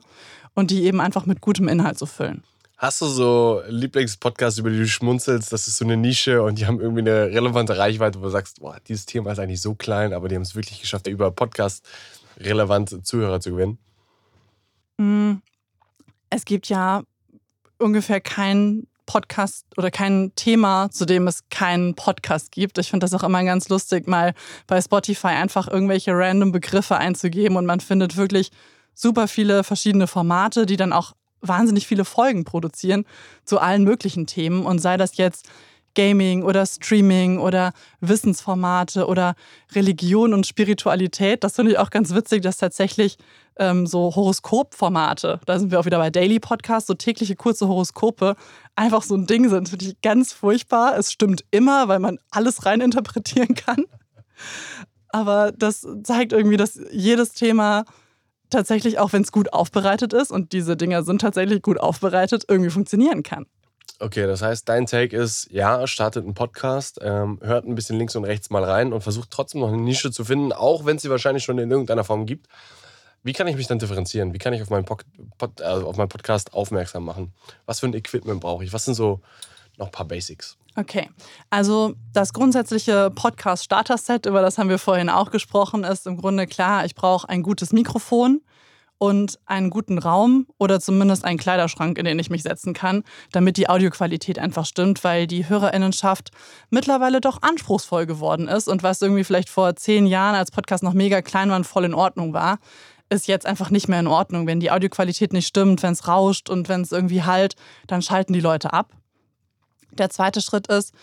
und 0.54 0.72
die 0.72 0.84
eben 0.84 1.02
einfach 1.02 1.26
mit 1.26 1.42
gutem 1.42 1.68
Inhalt 1.68 1.98
zu 1.98 2.06
füllen. 2.06 2.44
Hast 2.82 3.00
du 3.00 3.06
so 3.06 3.62
Lieblingspodcasts, 3.68 4.58
über 4.58 4.72
die 4.72 4.80
du 4.80 4.88
schmunzelst? 4.88 5.54
Das 5.54 5.68
ist 5.68 5.78
so 5.78 5.86
eine 5.86 5.98
Nische 5.98 6.42
und 6.42 6.58
die 6.58 6.66
haben 6.66 6.80
irgendwie 6.80 7.02
eine 7.02 7.28
relevante 7.28 7.78
Reichweite, 7.78 8.18
wo 8.18 8.24
du 8.24 8.32
sagst, 8.32 8.60
boah, 8.60 8.78
dieses 8.88 9.06
Thema 9.06 9.32
ist 9.32 9.38
eigentlich 9.38 9.62
so 9.62 9.76
klein, 9.76 10.14
aber 10.14 10.28
die 10.28 10.34
haben 10.34 10.42
es 10.42 10.56
wirklich 10.56 10.82
geschafft, 10.82 11.06
über 11.06 11.30
Podcast 11.30 11.88
relevante 12.40 13.04
Zuhörer 13.04 13.40
zu 13.40 13.52
gewinnen? 13.52 13.78
Mm, 14.98 15.34
es 16.32 16.44
gibt 16.44 16.70
ja 16.70 17.04
ungefähr 17.78 18.20
keinen 18.20 18.88
Podcast 19.06 19.68
oder 19.78 19.92
kein 19.92 20.32
Thema, 20.36 20.90
zu 20.90 21.06
dem 21.06 21.28
es 21.28 21.48
keinen 21.52 21.94
Podcast 21.94 22.52
gibt. 22.52 22.80
Ich 22.80 22.90
finde 22.90 23.04
das 23.04 23.14
auch 23.14 23.24
immer 23.24 23.44
ganz 23.44 23.70
lustig, 23.70 24.08
mal 24.08 24.34
bei 24.66 24.82
Spotify 24.82 25.28
einfach 25.28 25.68
irgendwelche 25.68 26.14
random 26.14 26.52
Begriffe 26.52 26.98
einzugeben 26.98 27.58
und 27.58 27.68
man 27.68 27.80
findet 27.80 28.18
wirklich 28.18 28.50
super 28.96 29.28
viele 29.28 29.64
verschiedene 29.64 30.08
Formate, 30.08 30.66
die 30.66 30.78
dann 30.78 30.94
auch 30.94 31.14
wahnsinnig 31.42 31.88
viele 31.88 32.06
Folgen 32.06 32.44
produzieren 32.44 33.06
zu 33.46 33.60
allen 33.60 33.84
möglichen 33.84 34.28
Themen 34.28 34.66
und 34.66 34.80
sei 34.80 34.98
das 34.98 35.18
jetzt 35.18 35.50
Gaming 35.96 36.44
oder 36.44 36.66
Streaming 36.66 37.40
oder 37.40 37.74
Wissensformate 38.00 39.08
oder 39.08 39.36
Religion 39.74 40.34
und 40.34 40.48
Spiritualität. 40.48 41.44
Das 41.44 41.56
finde 41.56 41.74
ich 41.74 41.78
auch 41.78 41.90
ganz 41.90 42.14
witzig, 42.14 42.42
dass 42.42 42.58
tatsächlich 42.58 43.18
ähm, 43.58 43.86
so 43.86 44.16
Horoskopformate, 44.16 45.40
da 45.46 45.60
sind 45.60 45.72
wir 45.72 45.80
auch 45.80 45.86
wieder 45.86 45.98
bei 45.98 46.10
Daily 46.10 46.40
Podcasts, 46.40 46.88
so 46.88 46.94
tägliche 46.94 47.36
kurze 47.36 47.68
Horoskope, 47.68 48.36
einfach 48.76 49.04
so 49.04 49.16
ein 49.16 49.28
Ding 49.28 49.50
sind. 49.50 49.70
Finde 49.70 49.86
ich 49.86 50.02
ganz 50.02 50.34
furchtbar. 50.34 50.98
Es 50.98 51.12
stimmt 51.12 51.44
immer, 51.52 51.88
weil 51.88 52.00
man 52.00 52.20
alles 52.30 52.66
reininterpretieren 52.66 53.56
kann. 53.56 53.86
Aber 55.10 55.52
das 55.52 55.86
zeigt 56.04 56.32
irgendwie, 56.32 56.58
dass 56.58 56.80
jedes 56.92 57.34
Thema 57.34 57.84
tatsächlich, 58.52 59.00
auch 59.00 59.14
wenn 59.14 59.24
es 59.24 59.32
gut 59.32 59.54
aufbereitet 59.54 60.14
ist 60.14 60.32
und 60.32 60.54
diese 60.54 60.78
Dinger 60.78 61.04
sind 61.04 61.22
tatsächlich 61.22 61.62
gut 61.62 61.80
aufbereitet, 61.80 62.46
irgendwie 62.48 62.70
funktionieren 62.70 63.24
kann. 63.24 63.46
Okay, 64.00 64.26
das 64.26 64.42
heißt, 64.42 64.68
dein 64.68 64.88
Take 64.88 65.16
ist, 65.16 65.48
ja, 65.52 65.86
startet 65.86 66.24
einen 66.24 66.34
Podcast, 66.34 67.00
ähm, 67.04 67.40
hört 67.42 67.66
ein 67.66 67.76
bisschen 67.76 67.98
links 67.98 68.16
und 68.16 68.26
rechts 68.26 68.50
mal 68.50 68.64
rein 68.64 68.94
und 68.94 69.02
versucht 69.02 69.30
trotzdem 69.30 69.62
noch 69.62 69.68
eine 69.68 69.78
Nische 69.78 70.12
zu 70.12 70.26
finden, 70.26 70.54
auch 70.54 70.86
wenn 70.86 70.96
es 70.96 71.04
sie 71.04 71.10
wahrscheinlich 71.12 71.44
schon 71.44 71.60
in 71.60 71.70
irgendeiner 71.70 72.04
Form 72.04 72.26
gibt. 72.26 72.48
Wie 73.24 73.34
kann 73.34 73.46
ich 73.48 73.56
mich 73.56 73.68
dann 73.68 73.78
differenzieren? 73.78 74.34
Wie 74.34 74.40
kann 74.40 74.54
ich 74.54 74.62
auf 74.64 74.72
meinen, 74.72 74.86
Pod, 74.86 75.06
Pod, 75.38 75.62
also 75.62 75.88
auf 75.88 75.98
meinen 75.98 76.10
Podcast 76.10 76.54
aufmerksam 76.54 77.06
machen? 77.06 77.34
Was 77.68 77.80
für 77.80 77.86
ein 77.86 77.94
Equipment 77.94 78.42
brauche 78.42 78.64
ich? 78.64 78.74
Was 78.74 78.86
sind 78.86 78.96
so 78.96 79.22
noch 79.78 79.88
ein 79.88 79.92
paar 79.92 80.08
Basics? 80.08 80.58
Okay, 80.76 81.10
also 81.50 81.96
das 82.14 82.32
grundsätzliche 82.32 83.12
Podcast-Starter-Set, 83.12 84.26
über 84.26 84.42
das 84.42 84.58
haben 84.58 84.70
wir 84.70 84.80
vorhin 84.80 85.10
auch 85.10 85.30
gesprochen, 85.30 85.84
ist 85.84 86.08
im 86.08 86.16
Grunde 86.16 86.48
klar, 86.48 86.86
ich 86.86 86.96
brauche 86.96 87.28
ein 87.28 87.44
gutes 87.44 87.74
Mikrofon 87.74 88.42
und 88.98 89.38
einen 89.48 89.70
guten 89.70 89.98
Raum 89.98 90.46
oder 90.60 90.80
zumindest 90.80 91.26
einen 91.26 91.40
Kleiderschrank, 91.40 91.98
in 91.98 92.06
den 92.06 92.20
ich 92.20 92.30
mich 92.30 92.44
setzen 92.44 92.74
kann, 92.74 93.04
damit 93.32 93.58
die 93.58 93.68
Audioqualität 93.68 94.40
einfach 94.40 94.66
stimmt, 94.66 95.04
weil 95.04 95.28
die 95.28 95.50
Hörerinnenschaft 95.50 96.30
mittlerweile 96.70 97.20
doch 97.20 97.42
anspruchsvoll 97.42 98.06
geworden 98.06 98.48
ist 98.48 98.70
und 98.70 98.82
was 98.82 99.02
irgendwie 99.02 99.26
vielleicht 99.26 99.50
vor 99.50 99.76
zehn 99.76 100.06
Jahren 100.06 100.36
als 100.36 100.52
Podcast 100.52 100.84
noch 100.84 100.94
mega 100.94 101.22
klein 101.22 101.50
war 101.50 101.58
und 101.58 101.66
voll 101.66 101.84
in 101.84 101.94
Ordnung 101.94 102.32
war, 102.32 102.60
ist 103.10 103.28
jetzt 103.28 103.46
einfach 103.46 103.72
nicht 103.72 103.90
mehr 103.90 104.00
in 104.00 104.08
Ordnung. 104.08 104.48
Wenn 104.48 104.62
die 104.62 104.72
Audioqualität 104.72 105.34
nicht 105.34 105.48
stimmt, 105.48 105.84
wenn 105.84 105.94
es 105.94 106.08
rauscht 106.08 106.50
und 106.50 106.70
wenn 106.70 106.82
es 106.82 106.94
irgendwie 106.94 107.24
halt, 107.24 107.56
dann 107.88 108.02
schalten 108.02 108.32
die 108.34 108.40
Leute 108.40 108.72
ab. 108.72 108.94
Der 109.92 110.10
zweite 110.10 110.42
Schritt 110.42 110.68
ist, 110.68 110.94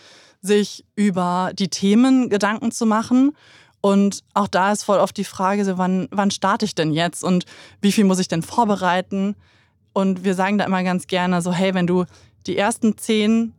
sich 0.41 0.85
über 0.95 1.51
die 1.53 1.69
Themen 1.69 2.29
Gedanken 2.29 2.71
zu 2.71 2.85
machen. 2.85 3.35
Und 3.81 4.23
auch 4.33 4.47
da 4.47 4.71
ist 4.71 4.83
voll 4.83 4.99
oft 4.99 5.15
die 5.17 5.23
Frage, 5.23 5.63
so, 5.63 5.77
wann, 5.77 6.07
wann 6.11 6.31
starte 6.31 6.65
ich 6.65 6.75
denn 6.75 6.91
jetzt 6.91 7.23
und 7.23 7.45
wie 7.81 7.91
viel 7.91 8.03
muss 8.03 8.19
ich 8.19 8.27
denn 8.27 8.41
vorbereiten? 8.41 9.35
Und 9.93 10.23
wir 10.23 10.35
sagen 10.35 10.57
da 10.57 10.65
immer 10.65 10.83
ganz 10.83 11.07
gerne 11.07 11.41
so, 11.41 11.53
hey, 11.53 11.73
wenn 11.73 11.87
du 11.87 12.05
die 12.45 12.57
ersten 12.57 12.97
zehn 12.97 13.53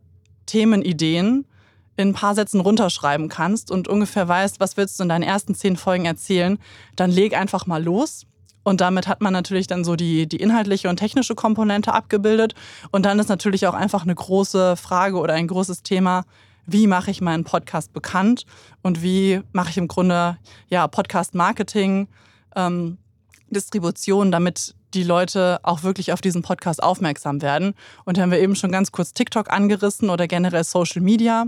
Themenideen 0.45 1.45
in 1.97 2.09
ein 2.09 2.13
paar 2.13 2.35
Sätzen 2.35 2.59
runterschreiben 2.59 3.29
kannst 3.29 3.71
und 3.71 3.87
ungefähr 3.87 4.27
weißt, 4.27 4.59
was 4.59 4.77
willst 4.77 4.99
du 4.99 5.03
in 5.03 5.09
deinen 5.09 5.23
ersten 5.23 5.55
zehn 5.55 5.75
Folgen 5.75 6.05
erzählen, 6.05 6.59
dann 6.95 7.11
leg 7.11 7.35
einfach 7.35 7.65
mal 7.65 7.83
los 7.83 8.25
und 8.63 8.81
damit 8.81 9.07
hat 9.07 9.21
man 9.21 9.33
natürlich 9.33 9.67
dann 9.67 9.83
so 9.83 9.95
die, 9.95 10.27
die 10.27 10.37
inhaltliche 10.37 10.89
und 10.89 10.97
technische 10.97 11.35
Komponente 11.35 11.93
abgebildet. 11.93 12.53
Und 12.91 13.05
dann 13.05 13.19
ist 13.19 13.29
natürlich 13.29 13.65
auch 13.67 13.73
einfach 13.73 14.03
eine 14.03 14.15
große 14.15 14.75
Frage 14.75 15.17
oder 15.17 15.33
ein 15.33 15.47
großes 15.47 15.83
Thema, 15.83 16.23
wie 16.65 16.87
mache 16.87 17.11
ich 17.11 17.21
meinen 17.21 17.43
Podcast 17.43 17.91
bekannt 17.91 18.45
und 18.83 19.01
wie 19.01 19.41
mache 19.51 19.71
ich 19.71 19.77
im 19.77 19.87
Grunde 19.87 20.37
ja, 20.69 20.87
Podcast-Marketing, 20.87 22.07
ähm, 22.55 22.97
Distribution, 23.49 24.31
damit 24.31 24.75
die 24.93 25.03
Leute 25.03 25.59
auch 25.63 25.83
wirklich 25.83 26.13
auf 26.13 26.21
diesen 26.21 26.41
Podcast 26.41 26.83
aufmerksam 26.83 27.41
werden. 27.41 27.73
Und 28.05 28.17
da 28.17 28.21
haben 28.21 28.31
wir 28.31 28.39
eben 28.39 28.55
schon 28.55 28.71
ganz 28.71 28.91
kurz 28.91 29.13
TikTok 29.13 29.51
angerissen 29.51 30.09
oder 30.09 30.27
generell 30.27 30.63
Social 30.63 31.01
Media. 31.01 31.45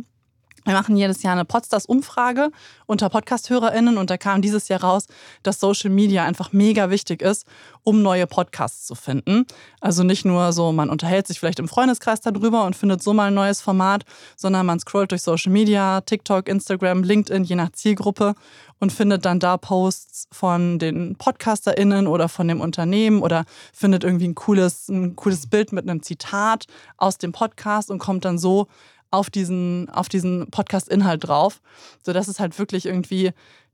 Wir 0.66 0.74
machen 0.74 0.96
jedes 0.96 1.24
Jahr 1.24 1.34
eine 1.34 1.44
Podstars-Umfrage 1.44 2.50
unter 2.86 3.10
Podcast-HörerInnen 3.10 3.98
und 3.98 4.10
da 4.10 4.18
kam 4.18 4.42
dieses 4.42 4.70
Jahr 4.70 4.82
raus, 4.82 5.08
dass 5.44 5.60
Social 5.60 5.90
Media 5.90 6.24
einfach 6.24 6.54
mega 6.54 6.90
wichtig 6.90 7.22
ist, 7.22 7.46
um 7.84 8.02
neue 8.02 8.28
Podcasts 8.28 8.86
zu 8.86 8.96
finden. 8.96 9.46
Also 9.82 10.04
nicht 10.04 10.24
nur 10.24 10.54
so, 10.54 10.72
man 10.72 10.90
unterhält 10.90 11.28
sich 11.28 11.40
vielleicht 11.40 11.60
im 11.60 11.68
Freundeskreis 11.68 12.22
darüber 12.22 12.64
und 12.64 12.78
findet 12.78 13.04
so 13.04 13.14
mal 13.14 13.28
ein 13.28 13.34
neues 13.34 13.60
Format, 13.60 14.06
sondern 14.38 14.66
man 14.66 14.80
scrollt 14.80 15.12
durch 15.12 15.22
Social 15.22 15.52
Media, 15.52 16.00
TikTok, 16.02 16.48
Instagram, 16.48 17.04
LinkedIn, 17.04 17.44
je 17.44 17.56
nach 17.56 17.74
Zielgruppe 17.74 18.36
und 18.80 18.94
findet 18.94 19.26
dann 19.26 19.40
da 19.40 19.58
Posts 19.58 20.28
von 20.32 20.80
den 20.80 21.18
PodcasterInnen 21.18 22.08
oder 22.08 22.30
von 22.30 22.48
dem 22.48 22.62
Unternehmen 22.62 23.22
oder 23.22 23.44
findet 23.74 24.06
irgendwie 24.06 24.30
ein 24.30 24.36
cooles, 24.36 24.88
ein 24.88 25.16
cooles 25.18 25.48
Bild 25.48 25.74
mit 25.74 25.90
einem 25.90 26.04
Zitat 26.04 26.68
aus 26.98 27.18
dem 27.18 27.34
Podcast 27.34 27.92
und 27.92 28.00
kommt 28.00 28.24
dann 28.24 28.38
so 28.38 28.68
auf 29.14 29.30
diesen, 29.30 29.90
auf 29.90 30.10
diesen 30.10 30.50
Podcast-Inhalt 30.50 31.28
drauf, 31.28 31.62
sodass 32.02 32.28
es 32.28 32.40
halt 32.40 32.58
wirklich 32.58 32.88
irgendwie 32.88 33.32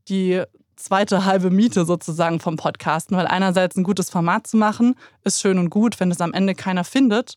die 0.10 0.44
zweite 0.76 1.26
halbe 1.26 1.50
Miete 1.50 1.86
sozusagen 1.86 2.40
vom 2.40 2.58
Podcasten, 2.58 3.16
weil 3.16 3.28
einerseits 3.28 3.78
ein 3.78 3.84
gutes 3.84 4.10
Format 4.10 4.48
zu 4.48 4.58
machen, 4.58 4.96
ist 5.24 5.40
schön 5.40 5.58
und 5.58 5.70
gut, 5.70 6.00
wenn 6.00 6.12
es 6.12 6.22
am 6.22 6.34
Ende 6.34 6.56
keiner 6.56 6.84
findet, 6.84 7.36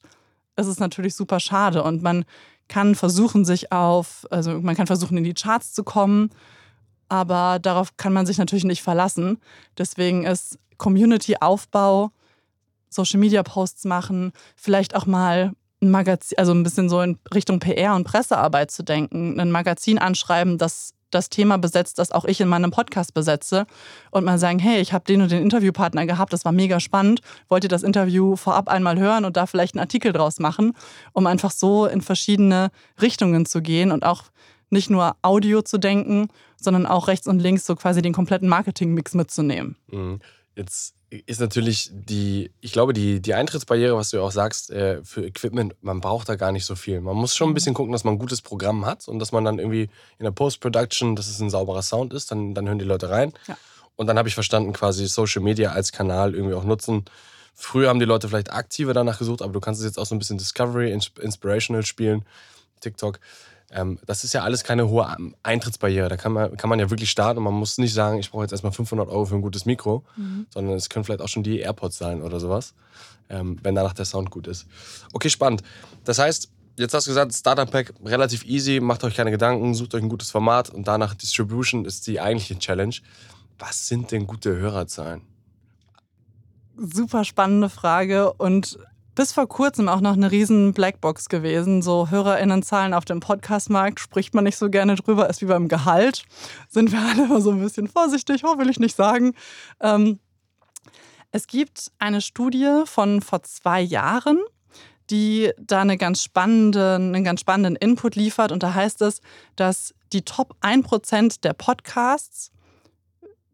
ist 0.57 0.67
es 0.67 0.81
natürlich 0.81 1.15
super 1.15 1.39
schade 1.39 1.85
und 1.85 2.03
man 2.03 2.25
kann 2.69 2.95
versuchen, 2.95 3.45
sich 3.45 3.71
auf, 3.71 4.27
also 4.31 4.61
man 4.61 4.75
kann 4.75 4.87
versuchen, 4.87 5.17
in 5.17 5.25
die 5.25 5.35
Charts 5.35 5.73
zu 5.73 5.85
kommen, 5.85 6.31
aber 7.09 7.59
darauf 7.61 7.97
kann 7.97 8.13
man 8.13 8.27
sich 8.27 8.39
natürlich 8.39 8.65
nicht 8.65 8.83
verlassen. 8.83 9.39
Deswegen 9.79 10.25
ist 10.25 10.59
Community-Aufbau, 10.79 12.11
Social-Media-Posts 12.89 13.85
machen, 13.85 14.33
vielleicht 14.57 14.97
auch 14.97 15.07
mal 15.07 15.53
Magazin, 15.91 16.39
also 16.39 16.53
ein 16.53 16.63
bisschen 16.63 16.89
so 16.89 17.01
in 17.01 17.19
Richtung 17.35 17.59
PR 17.59 17.95
und 17.95 18.05
Pressearbeit 18.05 18.71
zu 18.71 18.83
denken, 18.83 19.39
ein 19.41 19.51
Magazin 19.51 19.99
anschreiben, 19.99 20.59
das 20.59 20.95
das 21.15 21.29
Thema 21.29 21.59
besetzt, 21.59 21.99
das 21.99 22.11
auch 22.11 22.25
ich 22.25 22.41
in 22.41 22.49
meinem 22.49 22.71
Podcast 22.71 23.15
besetze 23.15 23.67
und 24.11 24.25
mal 24.25 24.39
sagen, 24.39 24.59
hey, 24.59 24.81
ich 24.81 24.93
habe 24.93 25.05
den 25.05 25.23
und 25.23 25.31
den 25.31 25.43
Interviewpartner 25.43 26.07
gehabt, 26.07 26.33
das 26.33 26.45
war 26.45 26.53
mega 26.53 26.81
spannend, 26.81 27.21
wollt 27.49 27.65
ihr 27.65 27.69
das 27.69 27.83
Interview 27.83 28.37
vorab 28.37 28.69
einmal 28.69 28.99
hören 28.99 29.25
und 29.25 29.37
da 29.37 29.47
vielleicht 29.47 29.75
einen 29.75 29.81
Artikel 29.81 30.13
draus 30.13 30.39
machen, 30.39 30.73
um 31.13 31.27
einfach 31.27 31.51
so 31.51 31.87
in 31.87 32.01
verschiedene 32.01 32.71
Richtungen 33.01 33.47
zu 33.47 33.63
gehen 33.63 33.93
und 33.93 34.05
auch 34.05 34.25
nicht 34.71 34.89
nur 34.89 35.17
Audio 35.21 35.63
zu 35.63 35.79
denken, 35.79 36.29
sondern 36.57 36.87
auch 36.87 37.09
rechts 37.09 37.27
und 37.27 37.41
links 37.41 37.67
so 37.67 37.77
quasi 37.77 38.01
den 38.01 38.15
kompletten 38.15 38.49
Marketingmix 38.49 39.15
mitzunehmen. 39.15 39.77
Mhm. 39.89 40.21
Jetzt 40.57 40.95
ist 41.27 41.41
natürlich 41.41 41.91
die, 41.93 42.51
ich 42.61 42.73
glaube, 42.73 42.93
die, 42.93 43.21
die 43.21 43.35
Eintrittsbarriere, 43.35 43.97
was 43.97 44.11
du 44.11 44.17
ja 44.17 44.23
auch 44.23 44.33
sagst, 44.33 44.71
äh, 44.71 45.05
für 45.05 45.25
Equipment, 45.27 45.75
man 45.83 46.01
braucht 46.01 46.29
da 46.29 46.37
gar 46.37 46.53
nicht 46.53 46.65
so 46.65 46.75
viel. 46.75 47.01
Man 47.01 47.17
muss 47.17 47.37
schon 47.37 47.49
ein 47.49 47.51
mhm. 47.51 47.55
bisschen 47.55 47.75
gucken, 47.75 47.93
dass 47.93 48.05
man 48.05 48.15
ein 48.15 48.19
gutes 48.19 48.41
Programm 48.41 48.87
hat 48.87 49.09
und 49.09 49.19
dass 49.19 49.31
man 49.31 49.45
dann 49.45 49.59
irgendwie 49.59 49.91
in 50.19 50.25
der 50.25 50.31
Post-Production, 50.31 51.15
dass 51.15 51.29
es 51.29 51.39
ein 51.41 51.51
sauberer 51.51 51.83
Sound 51.83 52.15
ist, 52.15 52.31
dann, 52.31 52.55
dann 52.55 52.67
hören 52.67 52.79
die 52.79 52.87
Leute 52.87 53.11
rein. 53.11 53.33
Ja. 53.47 53.59
Und 53.97 54.07
dann 54.07 54.17
habe 54.17 54.29
ich 54.29 54.35
verstanden, 54.35 54.73
quasi 54.73 55.07
Social 55.07 55.43
Media 55.43 55.73
als 55.73 55.93
Kanal 55.93 56.35
irgendwie 56.35 56.55
auch 56.55 56.65
nutzen. 56.65 57.05
Früher 57.55 57.91
haben 57.91 58.01
die 58.01 58.07
Leute 58.07 58.29
vielleicht 58.29 58.53
aktiver 58.53 58.95
danach 58.95 59.19
gesucht, 59.19 59.43
aber 59.43 59.53
du 59.53 59.61
kannst 59.61 59.81
es 59.81 59.87
jetzt 59.87 59.99
auch 59.99 60.07
so 60.07 60.15
ein 60.15 60.19
bisschen 60.19 60.39
Discovery, 60.39 60.91
Inspirational 60.93 61.85
spielen, 61.85 62.25
TikTok. 62.81 63.21
Ähm, 63.73 63.99
das 64.07 64.23
ist 64.25 64.35
ja 64.35 64.43
alles 64.43 64.65
keine 64.65 64.89
hohe 64.89 65.17
Eintrittsbarriere. 65.43 66.09
Da 66.09 66.17
kann 66.17 66.33
man, 66.33 66.57
kann 66.57 66.69
man 66.69 66.79
ja 66.79 66.91
wirklich 66.91 67.11
starten 67.11 67.39
und 67.39 67.45
man 67.45 67.55
muss 67.55 67.79
nicht 67.79 67.95
sagen, 67.95 68.19
ich 68.19 68.31
brauche 68.31 68.43
jetzt 68.43 68.53
erstmal 68.53 68.73
500 68.73 69.09
Euro 69.09 69.25
für 69.25 69.35
ein 69.35 69.43
gutes 69.43 69.65
Mikro, 69.65 70.05
mhm. 70.17 70.47
sondern 70.51 70.77
es 70.77 70.89
können 70.89 71.05
vielleicht 71.05 71.23
auch 71.23 71.29
schon 71.29 71.43
die 71.43 71.61
AirPods 71.61 71.97
sein 71.97 72.23
oder 72.23 72.39
sowas, 72.39 72.75
ähm, 73.31 73.59
wenn 73.63 73.75
danach 73.75 73.95
der 73.95 74.05
Sound 74.05 74.31
gut 74.31 74.47
ist. 74.47 74.67
Okay, 75.13 75.31
spannend. 75.31 75.63
Das 76.05 76.19
heißt, 76.19 76.51
jetzt 76.79 76.93
hast 76.93 77.07
du 77.07 77.11
gesagt, 77.11 77.35
Starter 77.35 77.67
Pack 77.67 77.95
relativ 78.05 78.45
easy, 78.45 78.79
macht 78.81 79.05
euch 79.05 79.17
keine 79.17 79.31
Gedanken, 79.31 79.75
sucht 79.75 79.95
euch 79.95 80.03
ein 80.03 80.09
gutes 80.09 80.31
Format 80.31 80.69
und 80.69 80.87
danach 80.87 81.15
Distribution 81.15 81.85
ist 81.87 82.07
die 82.07 82.21
eigentliche 82.21 82.59
Challenge. 82.59 82.95
Was 83.59 83.89
sind 83.89 84.11
denn 84.11 84.27
gute 84.27 84.55
Hörerzahlen? 84.57 85.23
Super 86.77 87.25
spannende 87.25 87.69
Frage 87.69 88.33
und 88.33 88.79
bis 89.15 89.33
vor 89.33 89.49
kurzem 89.49 89.89
auch 89.89 90.01
noch 90.01 90.15
eine 90.15 90.31
riesen 90.31 90.73
Blackbox 90.73 91.29
gewesen. 91.29 91.83
So 91.83 92.11
HörerInnenzahlen 92.11 92.95
auf 92.95 93.05
dem 93.05 93.21
Podcastmarkt 93.21 94.01
spricht 94.01 94.35
man 94.35 94.45
nicht 94.45 94.57
so 94.57 94.71
gerne 94.71 94.95
drüber, 94.95 95.29
ist 95.29 95.43
wie 95.43 95.47
beim 95.47 95.69
Gehalt. 95.69 96.25
Sind 96.69 96.93
wir 96.93 97.01
alle 97.01 97.25
immer 97.25 97.41
so 97.41 97.51
ein 97.51 97.61
bisschen 97.61 97.89
vorsichtig, 97.89 98.43
oh, 98.45 98.59
will 98.59 98.71
ich 98.71 98.81
nicht 98.81 98.97
sagen. 98.97 99.35
Ähm, 99.81 100.19
es 101.31 101.47
gibt 101.47 101.91
eine 101.99 102.21
Studie 102.21 102.83
von 102.85 103.21
vor 103.21 103.43
zwei 103.43 103.81
Jahren, 103.81 104.39
die 105.11 105.51
da 105.59 105.81
eine 105.81 105.97
ganz 105.97 106.23
spannende, 106.23 106.95
einen 106.95 107.25
ganz 107.25 107.41
spannenden 107.41 107.77
Input 107.77 108.17
liefert. 108.17 108.53
Und 108.53 108.63
da 108.63 108.75
heißt 108.75 109.03
es, 109.03 109.21
dass 109.57 109.95
die 110.13 110.23
Top 110.23 110.57
1% 110.63 111.41
der 111.41 111.53
Podcasts 111.55 112.51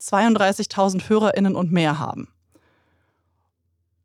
32.000 0.00 1.09
HörerInnen 1.09 1.57
und 1.57 1.73
mehr 1.73 1.99
haben. 1.99 2.29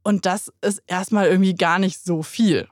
Und 0.03 0.25
das 0.25 0.51
ist 0.61 0.83
erstmal 0.85 1.27
irgendwie 1.27 1.55
gar 1.55 1.79
nicht 1.79 2.03
so 2.03 2.23
viel. 2.23 2.67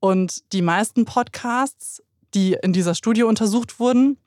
Und 0.00 0.52
die 0.52 0.62
meisten 0.62 1.04
Podcasts, 1.04 2.02
die 2.34 2.56
in 2.62 2.72
dieser 2.72 2.94
Studie 2.94 3.22
untersucht 3.22 3.78
wurden, 3.78 4.18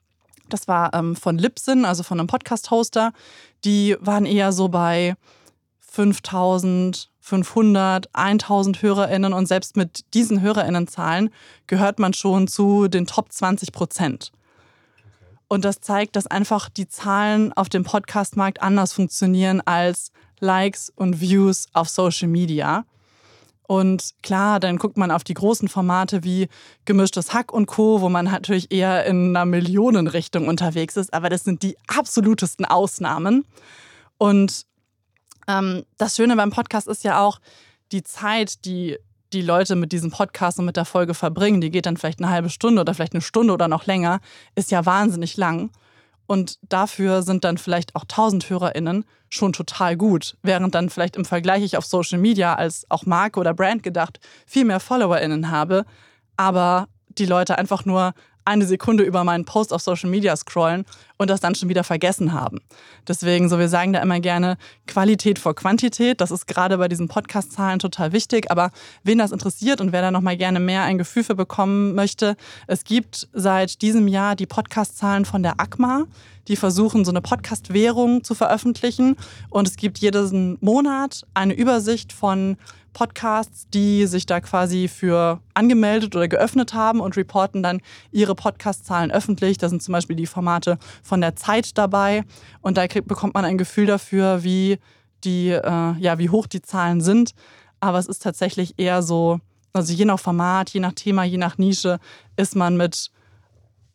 das 0.48 0.66
war 0.66 0.94
ähm, 0.94 1.14
von 1.14 1.36
Libsyn, 1.36 1.84
also 1.84 2.02
von 2.02 2.18
einem 2.18 2.26
Podcast-Hoster, 2.26 3.12
die 3.64 3.96
waren 4.00 4.24
eher 4.24 4.52
so 4.52 4.68
bei 4.68 5.14
5000, 5.80 7.10
500, 7.20 8.08
1000 8.14 8.82
HörerInnen 8.82 9.32
und 9.32 9.46
selbst 9.46 9.76
mit 9.76 10.14
diesen 10.14 10.40
HörerInnenzahlen 10.40 11.30
gehört 11.66 11.98
man 11.98 12.14
schon 12.14 12.48
zu 12.48 12.88
den 12.88 13.06
Top 13.06 13.32
20 13.32 13.72
Prozent. 13.72 14.32
Und 15.48 15.64
das 15.64 15.80
zeigt, 15.80 16.16
dass 16.16 16.26
einfach 16.26 16.68
die 16.68 16.88
Zahlen 16.88 17.52
auf 17.54 17.68
dem 17.68 17.84
Podcastmarkt 17.84 18.62
anders 18.62 18.92
funktionieren 18.92 19.62
als 19.64 20.12
Likes 20.40 20.90
und 20.94 21.20
Views 21.20 21.66
auf 21.72 21.88
Social 21.88 22.28
Media. 22.28 22.84
Und 23.68 24.14
klar, 24.22 24.60
dann 24.60 24.78
guckt 24.78 24.96
man 24.96 25.10
auf 25.10 25.24
die 25.24 25.34
großen 25.34 25.68
Formate 25.68 26.24
wie 26.24 26.48
Gemischtes 26.86 27.34
Hack 27.34 27.52
und 27.52 27.66
Co., 27.66 28.00
wo 28.00 28.08
man 28.08 28.24
natürlich 28.24 28.72
eher 28.72 29.04
in 29.04 29.36
einer 29.36 29.44
Millionenrichtung 29.44 30.48
unterwegs 30.48 30.96
ist. 30.96 31.12
Aber 31.12 31.28
das 31.28 31.44
sind 31.44 31.62
die 31.62 31.76
absolutesten 31.86 32.64
Ausnahmen. 32.64 33.44
Und 34.16 34.64
ähm, 35.46 35.84
das 35.98 36.16
Schöne 36.16 36.34
beim 36.34 36.50
Podcast 36.50 36.88
ist 36.88 37.04
ja 37.04 37.20
auch, 37.20 37.40
die 37.92 38.02
Zeit, 38.02 38.64
die 38.64 38.98
die 39.32 39.42
Leute 39.42 39.76
mit 39.76 39.92
diesem 39.92 40.10
Podcast 40.10 40.58
und 40.58 40.64
mit 40.64 40.76
der 40.76 40.84
Folge 40.84 41.12
verbringen, 41.14 41.60
die 41.60 41.70
geht 41.70 41.86
dann 41.86 41.96
vielleicht 41.96 42.20
eine 42.20 42.30
halbe 42.30 42.50
Stunde 42.50 42.80
oder 42.80 42.94
vielleicht 42.94 43.12
eine 43.12 43.20
Stunde 43.20 43.52
oder 43.52 43.68
noch 43.68 43.86
länger, 43.86 44.20
ist 44.54 44.70
ja 44.70 44.86
wahnsinnig 44.86 45.36
lang. 45.36 45.70
Und 46.28 46.58
dafür 46.60 47.22
sind 47.22 47.42
dann 47.44 47.56
vielleicht 47.56 47.96
auch 47.96 48.02
1000 48.02 48.50
HörerInnen 48.50 49.06
schon 49.30 49.54
total 49.54 49.96
gut, 49.96 50.36
während 50.42 50.74
dann 50.74 50.90
vielleicht 50.90 51.16
im 51.16 51.24
Vergleich 51.24 51.62
ich 51.64 51.78
auf 51.78 51.86
Social 51.86 52.18
Media 52.18 52.54
als 52.54 52.84
auch 52.90 53.06
Marke 53.06 53.40
oder 53.40 53.54
Brand 53.54 53.82
gedacht 53.82 54.20
viel 54.46 54.66
mehr 54.66 54.78
FollowerInnen 54.78 55.50
habe, 55.50 55.86
aber 56.36 56.88
die 57.08 57.24
Leute 57.24 57.56
einfach 57.56 57.86
nur 57.86 58.12
eine 58.44 58.66
Sekunde 58.66 59.04
über 59.04 59.24
meinen 59.24 59.46
Post 59.46 59.72
auf 59.72 59.80
Social 59.80 60.10
Media 60.10 60.36
scrollen 60.36 60.84
und 61.18 61.28
das 61.28 61.40
dann 61.40 61.54
schon 61.54 61.68
wieder 61.68 61.84
vergessen 61.84 62.32
haben. 62.32 62.60
Deswegen, 63.06 63.48
so 63.48 63.58
wir 63.58 63.68
sagen 63.68 63.92
da 63.92 64.00
immer 64.00 64.20
gerne 64.20 64.56
Qualität 64.86 65.38
vor 65.38 65.54
Quantität. 65.54 66.20
Das 66.20 66.30
ist 66.30 66.46
gerade 66.46 66.78
bei 66.78 66.88
diesen 66.88 67.08
Podcast-Zahlen 67.08 67.80
total 67.80 68.12
wichtig. 68.12 68.50
Aber 68.50 68.70
wen 69.02 69.18
das 69.18 69.32
interessiert 69.32 69.80
und 69.80 69.92
wer 69.92 70.00
da 70.00 70.10
nochmal 70.10 70.36
gerne 70.36 70.60
mehr 70.60 70.84
ein 70.84 70.96
Gefühl 70.96 71.24
für 71.24 71.34
bekommen 71.34 71.94
möchte, 71.94 72.36
es 72.66 72.84
gibt 72.84 73.28
seit 73.32 73.82
diesem 73.82 74.08
Jahr 74.08 74.36
die 74.36 74.46
Podcast-Zahlen 74.46 75.24
von 75.24 75.42
der 75.42 75.60
ACMA. 75.60 76.04
Die 76.46 76.56
versuchen, 76.56 77.04
so 77.04 77.10
eine 77.10 77.20
Podcast-Währung 77.20 78.24
zu 78.24 78.34
veröffentlichen. 78.34 79.16
Und 79.50 79.68
es 79.68 79.76
gibt 79.76 79.98
jeden 79.98 80.56
Monat 80.60 81.26
eine 81.34 81.52
Übersicht 81.52 82.12
von 82.12 82.56
Podcasts, 82.98 83.68
die 83.72 84.06
sich 84.06 84.26
da 84.26 84.40
quasi 84.40 84.88
für 84.88 85.40
angemeldet 85.54 86.16
oder 86.16 86.26
geöffnet 86.26 86.74
haben 86.74 86.98
und 86.98 87.16
reporten 87.16 87.62
dann 87.62 87.80
ihre 88.10 88.34
Podcast-Zahlen 88.34 89.12
öffentlich. 89.12 89.56
Da 89.56 89.68
sind 89.68 89.84
zum 89.84 89.92
Beispiel 89.92 90.16
die 90.16 90.26
Formate 90.26 90.78
von 91.08 91.20
der 91.20 91.34
Zeit 91.34 91.76
dabei 91.76 92.24
und 92.60 92.76
da 92.76 92.86
kriegt, 92.86 93.08
bekommt 93.08 93.34
man 93.34 93.44
ein 93.44 93.58
Gefühl 93.58 93.86
dafür, 93.86 94.44
wie 94.44 94.78
die, 95.24 95.48
äh, 95.48 95.94
ja, 95.98 96.18
wie 96.18 96.30
hoch 96.30 96.46
die 96.46 96.62
Zahlen 96.62 97.00
sind. 97.00 97.32
Aber 97.80 97.98
es 97.98 98.06
ist 98.06 98.22
tatsächlich 98.22 98.74
eher 98.78 99.02
so, 99.02 99.40
also 99.72 99.92
je 99.92 100.04
nach 100.04 100.20
Format, 100.20 100.70
je 100.70 100.80
nach 100.80 100.92
Thema, 100.92 101.24
je 101.24 101.38
nach 101.38 101.58
Nische, 101.58 101.98
ist 102.36 102.54
man 102.54 102.76
mit 102.76 103.10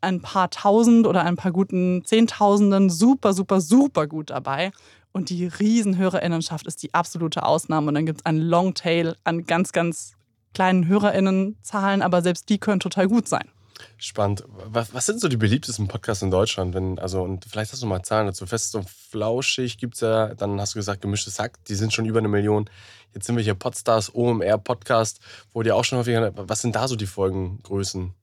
ein 0.01 0.21
paar 0.21 0.49
tausend 0.49 1.07
oder 1.07 1.23
ein 1.23 1.37
paar 1.37 1.51
guten 1.51 2.03
Zehntausenden 2.05 2.89
super, 2.89 3.33
super, 3.33 3.61
super 3.61 4.07
gut 4.07 4.31
dabei. 4.31 4.71
Und 5.13 5.29
die 5.29 5.45
Riesenhörerinnenschaft 5.45 6.65
ist 6.67 6.81
die 6.83 6.93
absolute 6.93 7.43
Ausnahme. 7.43 7.89
Und 7.89 7.93
dann 7.93 8.05
gibt 8.05 8.21
es 8.21 8.25
einen 8.25 8.41
Longtail 8.41 9.15
an 9.23 9.45
ganz, 9.45 9.71
ganz 9.71 10.13
kleinen 10.53 10.87
Hörerinnenzahlen, 10.87 12.01
aber 12.01 12.21
selbst 12.21 12.49
die 12.49 12.57
können 12.57 12.79
total 12.79 13.07
gut 13.07 13.27
sein. 13.27 13.49
Spannend. 13.97 14.43
Was, 14.47 14.93
was, 14.93 15.05
sind 15.05 15.19
so 15.19 15.27
die 15.27 15.37
beliebtesten 15.37 15.87
Podcasts 15.87 16.23
in 16.23 16.31
Deutschland? 16.31 16.73
Wenn, 16.73 16.99
also, 16.99 17.21
und 17.21 17.45
vielleicht 17.45 17.71
hast 17.71 17.81
du 17.81 17.87
mal 17.87 18.03
Zahlen 18.03 18.27
dazu. 18.27 18.45
Fest 18.45 18.75
und 18.75 18.89
flauschig 18.89 19.77
gibt 19.77 19.95
es 19.95 20.01
ja, 20.01 20.33
dann 20.35 20.59
hast 20.59 20.75
du 20.75 20.79
gesagt, 20.79 21.01
gemischtes 21.01 21.39
Hack, 21.39 21.63
die 21.65 21.75
sind 21.75 21.93
schon 21.93 22.05
über 22.05 22.19
eine 22.19 22.27
Million. 22.27 22.69
Jetzt 23.13 23.27
sind 23.27 23.35
wir 23.35 23.43
hier 23.43 23.53
Podstars, 23.53 24.13
OMR 24.13 24.57
Podcast, 24.57 25.19
wo 25.53 25.61
die 25.61 25.71
auch 25.71 25.83
schon 25.83 25.99
häufiger. 25.99 26.31
Was 26.35 26.61
sind 26.61 26.75
da 26.75 26.87
so 26.87 26.95
die 26.95 27.05
Folgengrößen? 27.05 28.13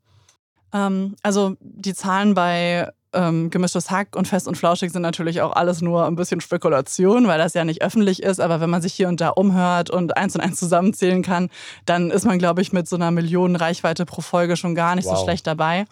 Ähm, 0.72 1.16
also 1.22 1.56
die 1.60 1.94
Zahlen 1.94 2.34
bei 2.34 2.92
ähm, 3.12 3.50
gemischtes 3.50 3.90
Hack 3.90 4.14
und 4.14 4.28
fest 4.28 4.46
und 4.46 4.56
flauschig 4.56 4.92
sind 4.92 5.02
natürlich 5.02 5.40
auch 5.42 5.52
alles 5.52 5.80
nur 5.80 6.06
ein 6.06 6.16
bisschen 6.16 6.40
Spekulation, 6.40 7.26
weil 7.26 7.38
das 7.38 7.54
ja 7.54 7.64
nicht 7.64 7.82
öffentlich 7.82 8.22
ist. 8.22 8.40
Aber 8.40 8.60
wenn 8.60 8.70
man 8.70 8.82
sich 8.82 8.94
hier 8.94 9.08
und 9.08 9.20
da 9.20 9.30
umhört 9.30 9.90
und 9.90 10.16
eins 10.16 10.34
und 10.34 10.40
eins 10.40 10.58
zusammenzählen 10.58 11.22
kann, 11.22 11.50
dann 11.86 12.10
ist 12.10 12.24
man, 12.24 12.38
glaube 12.38 12.62
ich, 12.62 12.72
mit 12.72 12.88
so 12.88 12.96
einer 12.96 13.10
Millionen 13.10 13.56
Reichweite 13.56 14.06
pro 14.06 14.20
Folge 14.20 14.56
schon 14.56 14.74
gar 14.74 14.94
nicht 14.94 15.06
wow. 15.06 15.18
so 15.18 15.24
schlecht 15.24 15.46
dabei. 15.46 15.86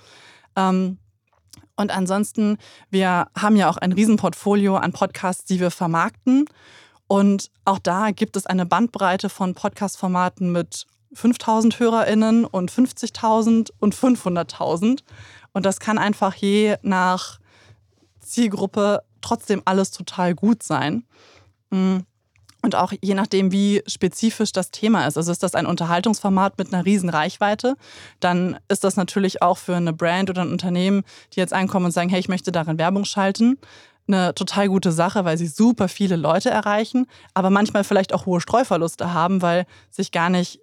Ähm, 0.56 0.98
und 1.76 1.96
ansonsten, 1.96 2.58
wir 2.90 3.28
haben 3.36 3.56
ja 3.56 3.70
auch 3.70 3.76
ein 3.76 3.92
Riesenportfolio 3.92 4.76
an 4.76 4.92
Podcasts, 4.92 5.44
die 5.44 5.60
wir 5.60 5.70
vermarkten. 5.70 6.44
Und 7.06 7.50
auch 7.64 7.78
da 7.78 8.10
gibt 8.10 8.36
es 8.36 8.46
eine 8.46 8.66
Bandbreite 8.66 9.28
von 9.28 9.54
Podcast-Formaten 9.54 10.52
mit 10.52 10.86
5000 11.14 11.78
HörerInnen 11.80 12.44
und 12.44 12.70
50.000 12.70 13.70
und 13.78 13.94
500.000. 13.94 15.00
Und 15.52 15.66
das 15.66 15.80
kann 15.80 15.98
einfach 15.98 16.34
je 16.34 16.76
nach 16.82 17.38
Zielgruppe 18.20 19.02
trotzdem 19.20 19.62
alles 19.64 19.90
total 19.90 20.34
gut 20.34 20.62
sein. 20.62 21.04
Mm. 21.70 21.98
Und 22.60 22.74
auch 22.74 22.92
je 23.00 23.14
nachdem, 23.14 23.52
wie 23.52 23.82
spezifisch 23.86 24.50
das 24.50 24.72
Thema 24.72 25.06
ist. 25.06 25.16
Also 25.16 25.30
ist 25.30 25.44
das 25.44 25.54
ein 25.54 25.64
Unterhaltungsformat 25.64 26.58
mit 26.58 26.74
einer 26.74 26.84
riesen 26.84 27.08
Reichweite, 27.08 27.76
dann 28.18 28.58
ist 28.68 28.82
das 28.82 28.96
natürlich 28.96 29.42
auch 29.42 29.58
für 29.58 29.76
eine 29.76 29.92
Brand 29.92 30.28
oder 30.28 30.42
ein 30.42 30.50
Unternehmen, 30.50 31.04
die 31.32 31.40
jetzt 31.40 31.52
ankommen 31.52 31.86
und 31.86 31.92
sagen, 31.92 32.08
hey, 32.08 32.18
ich 32.18 32.28
möchte 32.28 32.50
darin 32.50 32.76
Werbung 32.76 33.04
schalten, 33.04 33.58
eine 34.08 34.34
total 34.34 34.68
gute 34.68 34.90
Sache, 34.90 35.24
weil 35.24 35.38
sie 35.38 35.46
super 35.46 35.86
viele 35.88 36.16
Leute 36.16 36.50
erreichen, 36.50 37.06
aber 37.34 37.50
manchmal 37.50 37.84
vielleicht 37.84 38.12
auch 38.12 38.26
hohe 38.26 38.40
Streuverluste 38.40 39.12
haben, 39.12 39.40
weil 39.40 39.64
sich 39.90 40.10
gar 40.10 40.30
nicht 40.30 40.60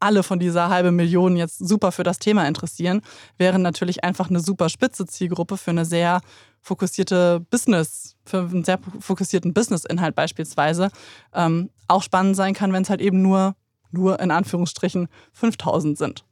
alle 0.00 0.22
von 0.22 0.38
dieser 0.38 0.68
halben 0.68 0.96
Million 0.96 1.36
jetzt 1.36 1.58
super 1.58 1.92
für 1.92 2.02
das 2.02 2.18
Thema 2.18 2.46
interessieren, 2.46 3.02
wären 3.36 3.62
natürlich 3.62 4.04
einfach 4.04 4.30
eine 4.30 4.40
super 4.40 4.68
spitze 4.68 5.06
Zielgruppe 5.06 5.56
für 5.56 5.70
eine 5.70 5.84
sehr 5.84 6.20
fokussierte 6.60 7.40
Business, 7.50 8.16
für 8.24 8.38
einen 8.38 8.64
sehr 8.64 8.78
fokussierten 9.00 9.54
Business-Inhalt 9.54 10.14
beispielsweise, 10.14 10.90
ähm, 11.34 11.70
auch 11.88 12.02
spannend 12.02 12.36
sein 12.36 12.54
kann, 12.54 12.72
wenn 12.72 12.82
es 12.82 12.90
halt 12.90 13.00
eben 13.00 13.22
nur, 13.22 13.54
nur 13.90 14.20
in 14.20 14.30
Anführungsstrichen 14.30 15.08
5000 15.32 15.96
sind. 15.96 16.24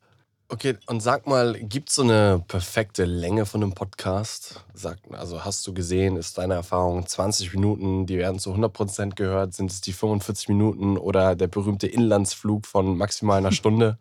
Okay, 0.48 0.76
und 0.86 1.00
sag 1.00 1.26
mal, 1.26 1.54
gibt 1.54 1.88
es 1.88 1.96
so 1.96 2.02
eine 2.02 2.44
perfekte 2.46 3.04
Länge 3.04 3.46
von 3.46 3.64
einem 3.64 3.72
Podcast? 3.72 4.64
Sag, 4.74 4.98
also 5.10 5.44
hast 5.44 5.66
du 5.66 5.74
gesehen, 5.74 6.16
ist 6.16 6.38
deine 6.38 6.54
Erfahrung 6.54 7.04
20 7.04 7.52
Minuten, 7.52 8.06
die 8.06 8.18
werden 8.18 8.38
zu 8.38 8.54
100% 8.54 9.16
gehört? 9.16 9.54
Sind 9.54 9.72
es 9.72 9.80
die 9.80 9.92
45 9.92 10.48
Minuten 10.48 10.98
oder 10.98 11.34
der 11.34 11.48
berühmte 11.48 11.88
Inlandsflug 11.88 12.64
von 12.64 12.96
maximal 12.96 13.38
einer 13.38 13.50
Stunde? 13.50 13.98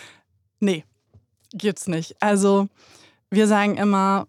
nee, 0.60 0.84
gibt's 1.52 1.86
nicht. 1.86 2.16
Also 2.20 2.68
wir 3.28 3.46
sagen 3.46 3.76
immer, 3.76 4.28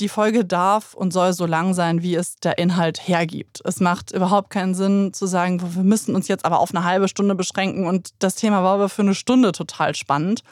die 0.00 0.08
Folge 0.08 0.44
darf 0.44 0.94
und 0.94 1.12
soll 1.12 1.32
so 1.32 1.46
lang 1.46 1.74
sein, 1.74 2.02
wie 2.02 2.14
es 2.14 2.36
der 2.36 2.58
Inhalt 2.58 3.06
hergibt. 3.06 3.60
Es 3.64 3.80
macht 3.80 4.12
überhaupt 4.12 4.50
keinen 4.50 4.74
Sinn 4.74 5.12
zu 5.12 5.26
sagen, 5.26 5.60
wir 5.74 5.82
müssen 5.82 6.14
uns 6.14 6.26
jetzt 6.28 6.44
aber 6.44 6.60
auf 6.60 6.74
eine 6.74 6.84
halbe 6.84 7.08
Stunde 7.08 7.34
beschränken 7.34 7.86
und 7.86 8.10
das 8.18 8.34
Thema 8.34 8.62
war 8.64 8.74
aber 8.74 8.88
für 8.88 9.02
eine 9.02 9.14
Stunde 9.14 9.52
total 9.52 9.94
spannend. 9.94 10.42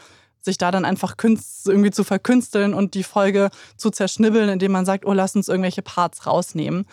Sich 0.40 0.58
da 0.58 0.70
dann 0.70 0.84
einfach 0.84 1.16
irgendwie 1.18 1.90
zu 1.90 2.04
verkünsteln 2.04 2.72
und 2.72 2.94
die 2.94 3.02
Folge 3.02 3.50
zu 3.76 3.90
zerschnibbeln, 3.90 4.48
indem 4.48 4.72
man 4.72 4.86
sagt, 4.86 5.04
oh, 5.04 5.12
lass 5.12 5.34
uns 5.34 5.48
irgendwelche 5.48 5.82
Parts 5.82 6.26
rausnehmen. 6.26 6.86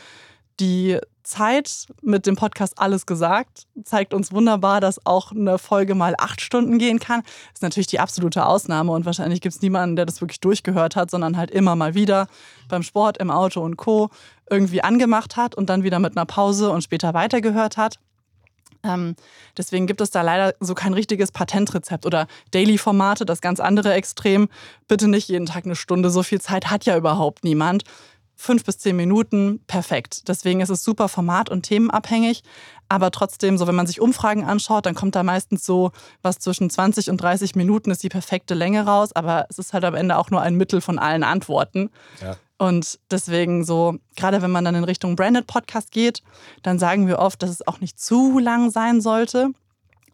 Die 0.60 1.00
Zeit 1.26 1.88
mit 2.02 2.26
dem 2.26 2.36
Podcast 2.36 2.80
Alles 2.80 3.06
gesagt 3.06 3.68
zeigt 3.84 4.14
uns 4.14 4.32
wunderbar, 4.32 4.80
dass 4.80 5.06
auch 5.06 5.32
eine 5.32 5.58
Folge 5.58 5.96
mal 5.96 6.16
acht 6.18 6.42
Stunden 6.42 6.78
gehen 6.78 7.00
kann. 7.00 7.24
Ist 7.54 7.64
natürlich 7.64 7.88
die 7.88 8.00
absolute 8.00 8.46
Ausnahme 8.46 8.92
und 8.92 9.06
wahrscheinlich 9.06 9.42
gibt 9.42 9.56
es 9.56 9.62
niemanden, 9.62 9.96
der 9.96 10.06
das 10.06 10.22
wirklich 10.22 10.40
durchgehört 10.40 10.96
hat, 10.96 11.12
sondern 11.12 11.38
halt 11.38 11.52
immer 11.52 11.76
mal 11.76 11.94
wieder 11.94 12.28
beim 12.70 12.84
Sport, 12.84 13.18
im 13.18 13.32
Auto 13.32 13.62
und 13.62 13.78
Co. 13.78 14.10
irgendwie 14.50 14.82
angemacht 14.82 15.36
hat 15.36 15.56
und 15.56 15.70
dann 15.70 15.84
wieder 15.84 16.00
mit 16.00 16.16
einer 16.16 16.26
Pause 16.26 16.70
und 16.70 16.84
später 16.84 17.14
weitergehört 17.14 17.78
hat. 17.78 18.00
Ähm, 18.84 19.16
deswegen 19.58 19.88
gibt 19.88 20.02
es 20.02 20.12
da 20.12 20.22
leider 20.22 20.54
so 20.60 20.76
kein 20.76 20.94
richtiges 20.94 21.32
Patentrezept 21.32 22.06
oder 22.06 22.28
Daily-Formate, 22.52 23.26
das 23.26 23.42
ganz 23.42 23.60
andere 23.60 23.94
Extrem. 23.94 24.48
Bitte 24.88 25.08
nicht 25.08 25.28
jeden 25.28 25.48
Tag 25.48 25.66
eine 25.66 25.76
Stunde, 25.76 26.12
so 26.12 26.24
viel 26.24 26.40
Zeit 26.40 26.70
hat 26.70 26.86
ja 26.86 26.96
überhaupt 26.96 27.44
niemand 27.44 27.84
fünf 28.36 28.64
bis 28.64 28.78
zehn 28.78 28.96
Minuten, 28.96 29.60
perfekt. 29.68 30.28
Deswegen 30.28 30.62
ist 30.62 30.70
es 30.70 30.84
super 30.84 31.08
format- 31.08 31.50
und 31.50 31.64
themenabhängig. 31.64 32.44
Aber 32.90 33.10
trotzdem, 33.12 33.58
so 33.58 33.68
wenn 33.68 33.76
man 33.76 33.88
sich 33.88 34.02
Umfragen 34.02 34.44
anschaut, 34.44 34.86
dann 34.86 34.94
kommt 34.94 35.16
da 35.16 35.24
meistens 35.24 35.66
so 35.66 35.92
was 36.22 36.38
zwischen 36.38 36.70
20 36.70 37.10
und 37.10 37.18
30 37.18 37.56
Minuten 37.56 37.90
ist 37.92 38.04
die 38.04 38.10
perfekte 38.10 38.54
Länge 38.54 38.86
raus. 38.86 39.12
Aber 39.14 39.48
es 39.50 39.58
ist 39.58 39.74
halt 39.74 39.86
am 39.86 39.96
Ende 39.96 40.18
auch 40.18 40.30
nur 40.30 40.42
ein 40.42 40.56
Mittel 40.56 40.82
von 40.82 41.00
allen 41.00 41.24
Antworten. 41.24 41.90
Ja. 42.22 42.38
Und 42.58 43.00
deswegen 43.12 43.66
so, 43.66 43.98
gerade 44.16 44.42
wenn 44.42 44.52
man 44.52 44.64
dann 44.64 44.76
in 44.76 44.84
Richtung 44.84 45.16
Branded 45.16 45.48
Podcast 45.48 45.92
geht, 45.92 46.22
dann 46.64 46.80
sagen 46.80 47.08
wir 47.08 47.20
oft, 47.20 47.42
dass 47.42 47.50
es 47.50 47.68
auch 47.68 47.80
nicht 47.80 48.00
zu 48.00 48.40
lang 48.40 48.70
sein 48.70 49.02
sollte, 49.02 49.50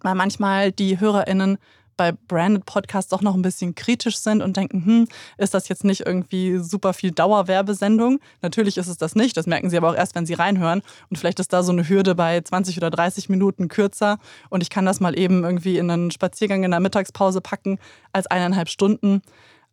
weil 0.01 0.15
manchmal 0.15 0.71
die 0.71 0.99
HörerInnen 0.99 1.57
bei 2.01 2.13
Branded 2.13 2.65
Podcasts 2.65 3.11
doch 3.11 3.21
noch 3.21 3.35
ein 3.35 3.43
bisschen 3.43 3.75
kritisch 3.75 4.17
sind 4.17 4.41
und 4.41 4.57
denken, 4.57 4.83
hm, 4.83 5.07
ist 5.37 5.53
das 5.53 5.67
jetzt 5.67 5.83
nicht 5.83 6.07
irgendwie 6.07 6.57
super 6.57 6.93
viel 6.93 7.11
Dauerwerbesendung? 7.11 8.19
Natürlich 8.41 8.77
ist 8.77 8.87
es 8.87 8.97
das 8.97 9.13
nicht, 9.13 9.37
das 9.37 9.45
merken 9.45 9.69
sie 9.69 9.77
aber 9.77 9.91
auch 9.91 9.95
erst, 9.95 10.15
wenn 10.15 10.25
sie 10.25 10.33
reinhören. 10.33 10.81
Und 11.11 11.17
vielleicht 11.17 11.39
ist 11.39 11.53
da 11.53 11.61
so 11.61 11.71
eine 11.71 11.87
Hürde 11.87 12.15
bei 12.15 12.41
20 12.41 12.77
oder 12.77 12.89
30 12.89 13.29
Minuten 13.29 13.67
kürzer 13.67 14.17
und 14.49 14.63
ich 14.63 14.71
kann 14.71 14.83
das 14.83 14.99
mal 14.99 15.15
eben 15.15 15.43
irgendwie 15.43 15.77
in 15.77 15.91
einen 15.91 16.09
Spaziergang 16.09 16.63
in 16.63 16.71
der 16.71 16.79
Mittagspause 16.79 17.39
packen 17.39 17.77
als 18.13 18.25
eineinhalb 18.25 18.69
Stunden. 18.69 19.21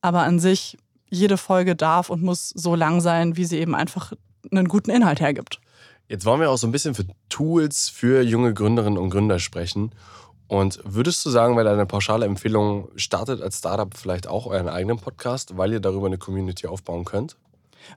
Aber 0.02 0.24
an 0.24 0.38
sich, 0.38 0.76
jede 1.08 1.38
Folge 1.38 1.76
darf 1.76 2.10
und 2.10 2.22
muss 2.22 2.50
so 2.50 2.74
lang 2.74 3.00
sein, 3.00 3.38
wie 3.38 3.46
sie 3.46 3.56
eben 3.56 3.74
einfach 3.74 4.12
einen 4.52 4.68
guten 4.68 4.90
Inhalt 4.90 5.20
hergibt. 5.20 5.60
Jetzt 6.08 6.26
wollen 6.26 6.42
wir 6.42 6.50
auch 6.50 6.58
so 6.58 6.66
ein 6.66 6.72
bisschen 6.72 6.94
für 6.94 7.06
Tools 7.30 7.88
für 7.88 8.20
junge 8.20 8.52
Gründerinnen 8.52 8.98
und 8.98 9.08
Gründer 9.08 9.38
sprechen. 9.38 9.92
Und 10.48 10.80
würdest 10.82 11.24
du 11.24 11.30
sagen, 11.30 11.56
weil 11.56 11.64
deine 11.64 11.86
pauschale 11.86 12.24
Empfehlung 12.24 12.88
startet 12.96 13.42
als 13.42 13.58
Startup 13.58 13.94
vielleicht 13.94 14.26
auch 14.26 14.46
euren 14.46 14.68
eigenen 14.68 14.98
Podcast, 14.98 15.56
weil 15.58 15.72
ihr 15.72 15.80
darüber 15.80 16.06
eine 16.06 16.18
Community 16.18 16.66
aufbauen 16.66 17.04
könnt? 17.04 17.36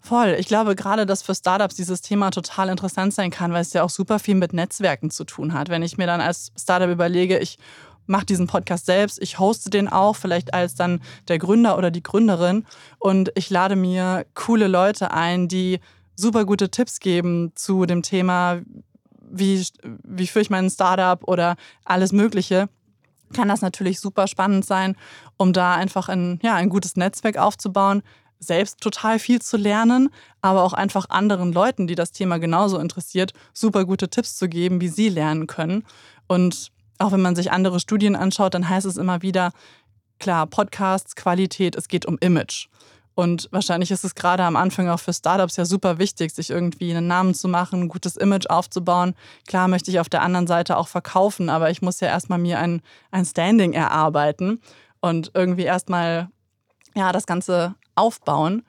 Voll. 0.01 0.35
Ich 0.37 0.47
glaube 0.47 0.75
gerade, 0.75 1.05
dass 1.05 1.21
für 1.21 1.33
Startups 1.33 1.75
dieses 1.75 2.01
Thema 2.01 2.29
total 2.29 2.69
interessant 2.69 3.13
sein 3.13 3.31
kann, 3.31 3.51
weil 3.53 3.61
es 3.61 3.73
ja 3.73 3.83
auch 3.83 3.89
super 3.89 4.19
viel 4.19 4.35
mit 4.35 4.53
Netzwerken 4.53 5.09
zu 5.11 5.23
tun 5.23 5.53
hat. 5.53 5.69
Wenn 5.69 5.81
ich 5.81 5.97
mir 5.97 6.07
dann 6.07 6.21
als 6.21 6.51
Startup 6.57 6.89
überlege, 6.89 7.39
ich 7.39 7.57
mache 8.05 8.25
diesen 8.25 8.47
Podcast 8.47 8.85
selbst, 8.85 9.21
ich 9.21 9.39
hoste 9.39 9.69
den 9.69 9.87
auch, 9.87 10.15
vielleicht 10.15 10.53
als 10.53 10.75
dann 10.75 11.01
der 11.27 11.39
Gründer 11.39 11.77
oder 11.77 11.91
die 11.91 12.03
Gründerin 12.03 12.65
und 12.99 13.31
ich 13.35 13.49
lade 13.49 13.75
mir 13.75 14.25
coole 14.33 14.67
Leute 14.67 15.11
ein, 15.11 15.47
die 15.47 15.79
super 16.15 16.45
gute 16.45 16.69
Tipps 16.69 16.99
geben 16.99 17.51
zu 17.55 17.85
dem 17.85 18.01
Thema, 18.01 18.59
wie, 19.31 19.65
wie 20.03 20.27
führe 20.27 20.43
ich 20.43 20.49
mein 20.49 20.69
Startup 20.69 21.23
oder 21.27 21.55
alles 21.85 22.11
Mögliche, 22.11 22.69
kann 23.33 23.47
das 23.47 23.61
natürlich 23.61 23.99
super 23.99 24.27
spannend 24.27 24.65
sein, 24.65 24.95
um 25.37 25.53
da 25.53 25.75
einfach 25.75 26.09
ein, 26.09 26.39
ja, 26.43 26.55
ein 26.55 26.69
gutes 26.69 26.95
Netzwerk 26.95 27.37
aufzubauen, 27.37 28.03
selbst 28.39 28.81
total 28.81 29.19
viel 29.19 29.41
zu 29.41 29.55
lernen, 29.55 30.09
aber 30.41 30.63
auch 30.63 30.73
einfach 30.73 31.09
anderen 31.09 31.53
Leuten, 31.53 31.87
die 31.87 31.95
das 31.95 32.11
Thema 32.11 32.39
genauso 32.39 32.79
interessiert, 32.79 33.33
super 33.53 33.85
gute 33.85 34.09
Tipps 34.09 34.35
zu 34.35 34.49
geben, 34.49 34.81
wie 34.81 34.87
sie 34.87 35.09
lernen 35.09 35.47
können. 35.47 35.85
Und 36.27 36.71
auch 36.97 37.11
wenn 37.11 37.21
man 37.21 37.35
sich 37.35 37.51
andere 37.51 37.79
Studien 37.79 38.15
anschaut, 38.15 38.53
dann 38.53 38.67
heißt 38.67 38.87
es 38.87 38.97
immer 38.97 39.21
wieder, 39.21 39.51
klar, 40.19 40.47
Podcasts, 40.47 41.15
Qualität, 41.15 41.75
es 41.75 41.87
geht 41.87 42.05
um 42.05 42.17
Image. 42.19 42.67
Und 43.13 43.49
wahrscheinlich 43.51 43.91
ist 43.91 44.05
es 44.05 44.15
gerade 44.15 44.43
am 44.43 44.55
Anfang 44.55 44.87
auch 44.87 44.99
für 44.99 45.13
Startups 45.13 45.57
ja 45.57 45.65
super 45.65 45.97
wichtig, 45.99 46.33
sich 46.33 46.49
irgendwie 46.49 46.91
einen 46.91 47.07
Namen 47.07 47.33
zu 47.33 47.47
machen, 47.47 47.81
ein 47.81 47.87
gutes 47.89 48.15
Image 48.15 48.47
aufzubauen. 48.49 49.15
Klar 49.47 49.67
möchte 49.67 49.91
ich 49.91 49.99
auf 49.99 50.09
der 50.09 50.21
anderen 50.21 50.47
Seite 50.47 50.77
auch 50.77 50.87
verkaufen, 50.87 51.49
aber 51.49 51.69
ich 51.69 51.81
muss 51.81 51.99
ja 51.99 52.07
erstmal 52.07 52.39
mir 52.39 52.59
ein, 52.59 52.81
ein 53.11 53.25
Standing 53.25 53.73
erarbeiten 53.73 54.61
und 55.01 55.31
irgendwie 55.33 55.63
erstmal 55.63 56.29
ja, 56.95 57.11
das 57.11 57.25
Ganze 57.25 57.75
aufbauen. 57.95 58.63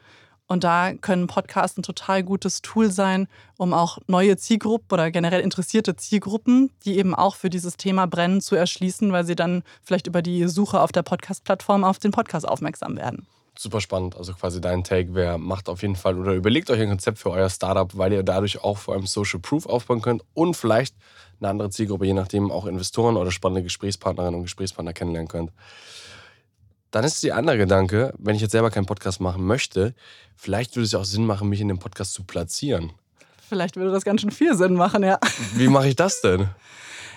Und 0.49 0.65
da 0.65 0.93
können 0.93 1.29
Podcasts 1.29 1.79
ein 1.79 1.83
total 1.83 2.23
gutes 2.23 2.61
Tool 2.61 2.91
sein, 2.91 3.29
um 3.57 3.73
auch 3.73 3.99
neue 4.07 4.37
Zielgruppen 4.37 4.93
oder 4.93 5.11
generell 5.11 5.41
interessierte 5.41 5.97
Zielgruppen, 5.97 6.71
die 6.85 6.99
eben 6.99 7.15
auch 7.15 7.37
für 7.37 7.49
dieses 7.49 7.77
Thema 7.79 8.07
brennen, 8.07 8.43
zu 8.43 8.57
erschließen, 8.57 9.13
weil 9.13 9.25
sie 9.25 9.37
dann 9.37 9.63
vielleicht 9.83 10.09
über 10.09 10.21
die 10.21 10.47
Suche 10.49 10.81
auf 10.81 10.93
der 10.93 11.05
Podcast-Plattform 11.05 11.85
auf 11.85 11.99
den 12.01 12.11
Podcast 12.11 12.47
aufmerksam 12.47 12.97
werden 12.97 13.27
super 13.59 13.81
spannend. 13.81 14.17
Also 14.17 14.33
quasi 14.35 14.61
dein 14.61 14.85
Take, 14.85 15.15
wer 15.15 15.38
macht 15.38 15.69
auf 15.69 15.83
jeden 15.83 15.97
Fall 15.97 16.19
oder 16.19 16.33
überlegt 16.33 16.71
euch 16.71 16.81
ein 16.81 16.88
Konzept 16.88 17.19
für 17.19 17.31
euer 17.31 17.51
Startup, 17.51 17.97
weil 17.97 18.12
ihr 18.12 18.23
dadurch 18.23 18.62
auch 18.62 18.79
vor 18.79 18.95
allem 18.95 19.07
Social 19.07 19.41
Proof 19.41 19.67
aufbauen 19.67 20.03
könnt 20.03 20.23
und 20.35 20.57
vielleicht 20.57 20.95
eine 21.41 21.51
andere 21.51 21.71
Zielgruppe, 21.71 22.07
je 22.07 22.15
nachdem 22.15 22.51
auch 22.51 22.67
Investoren 22.67 23.17
oder 23.17 23.31
spannende 23.31 23.62
Gesprächspartnerinnen 23.62 24.37
und 24.37 24.45
Gesprächspartner 24.45 24.93
kennenlernen 24.93 25.29
könnt. 25.29 25.51
Dann 26.91 27.05
ist 27.05 27.23
die 27.23 27.33
andere 27.33 27.57
Gedanke, 27.57 28.12
wenn 28.19 28.37
ich 28.37 28.43
jetzt 28.43 28.53
selber 28.53 28.71
keinen 28.71 28.87
Podcast 28.87 29.21
machen 29.21 29.45
möchte, 29.45 29.95
vielleicht 30.37 30.77
würde 30.77 30.85
es 30.85 30.93
ja 30.93 30.99
auch 30.99 31.05
Sinn 31.05 31.25
machen, 31.25 31.49
mich 31.49 31.61
in 31.61 31.69
dem 31.69 31.79
Podcast 31.79 32.12
zu 32.12 32.25
platzieren. 32.25 32.93
Vielleicht 33.49 33.77
würde 33.77 33.91
das 33.91 34.05
ganz 34.05 34.21
schön 34.21 34.31
viel 34.31 34.57
Sinn 34.57 34.75
machen, 34.75 35.03
ja. 35.03 35.19
Wie 35.55 35.69
mache 35.69 35.88
ich 35.88 35.97
das 35.97 36.21
denn? 36.21 36.49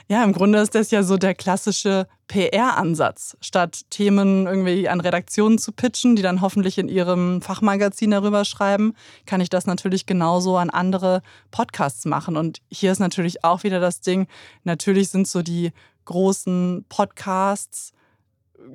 Ja, 0.08 0.24
im 0.24 0.34
Grunde 0.34 0.60
ist 0.60 0.76
das 0.76 0.91
ja 0.91 1.02
so 1.02 1.18
der 1.18 1.34
klassische 1.34 2.08
PR-Ansatz. 2.28 3.38
Statt 3.41 3.82
Themen 3.89 4.46
irgendwie 4.46 4.88
an 4.88 5.02
Redaktionen 5.02 5.58
zu 5.58 5.72
pitchen, 5.72 6.15
die 6.15 6.22
dann 6.22 6.41
hoffentlich 6.41 6.78
in 6.78 6.89
ihrem 6.89 7.41
Fachmagazin 7.41 8.12
darüber 8.12 8.46
schreiben, 8.46 8.94
kann 9.26 9.41
ich 9.41 9.50
das 9.50 9.65
natürlich 9.65 10.06
genauso 10.06 10.58
an 10.58 10.70
andere 10.70 11.24
Podcasts 11.50 12.06
machen. 12.06 12.38
Und 12.38 12.62
hier 12.70 12.91
ist 12.91 13.00
natürlich 13.00 13.44
auch 13.44 13.63
wieder 13.63 13.80
das 13.80 14.02
Ding, 14.02 14.28
natürlich 14.63 15.10
sind 15.10 15.28
so 15.28 15.41
die 15.41 15.72
großen 16.06 16.86
Podcasts, 16.88 17.91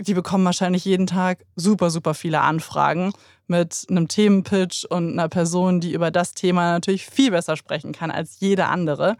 die 0.01 0.14
bekommen 0.14 0.45
wahrscheinlich 0.45 0.85
jeden 0.85 1.07
Tag 1.07 1.45
super, 1.55 1.90
super 1.90 2.14
viele 2.14 2.40
Anfragen 2.40 3.12
mit 3.47 3.87
einem 3.88 4.09
Themenpitch 4.09 4.85
und 4.85 5.12
einer 5.12 5.29
Person, 5.29 5.81
die 5.81 5.93
über 5.93 6.11
das 6.11 6.35
Thema 6.35 6.73
natürlich 6.73 7.07
viel 7.07 7.31
besser 7.31 7.57
sprechen 7.57 7.93
kann 7.93 8.11
als 8.11 8.40
jede 8.40 8.66
andere. 8.66 9.16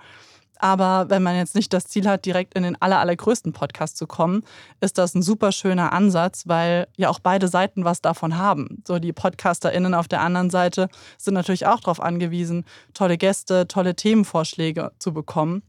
Aber 0.61 1.09
wenn 1.09 1.23
man 1.23 1.37
jetzt 1.37 1.55
nicht 1.55 1.73
das 1.73 1.87
Ziel 1.87 2.07
hat, 2.07 2.27
direkt 2.27 2.55
in 2.55 2.62
den 2.62 2.81
aller, 2.81 3.01
allergrößten 3.01 3.55
Podcast 3.55 3.96
zu 3.96 4.07
kommen, 4.07 4.42
ist 4.81 4.99
das 4.99 5.14
ein 5.14 5.23
super 5.23 5.53
schöner 5.53 5.94
Ansatz, 5.94 6.46
weil 6.46 6.87
ja 6.96 7.09
auch 7.09 7.18
beide 7.18 7.49
Seiten 7.49 7.85
was 7.85 8.03
davon 8.03 8.37
haben. 8.37 8.83
So 8.87 8.99
die 8.99 9.14
PodcasterInnen 9.14 9.94
auf 9.94 10.07
der 10.07 10.20
anderen 10.20 10.51
Seite 10.51 10.88
sind 11.16 11.33
natürlich 11.33 11.66
auch 11.66 11.81
darauf 11.81 12.01
angewiesen, 12.01 12.66
tolle 12.92 13.16
Gäste, 13.16 13.68
tolle 13.68 13.96
Themenvorschläge 13.96 14.92
zu 14.99 15.14
bekommen, 15.14 15.62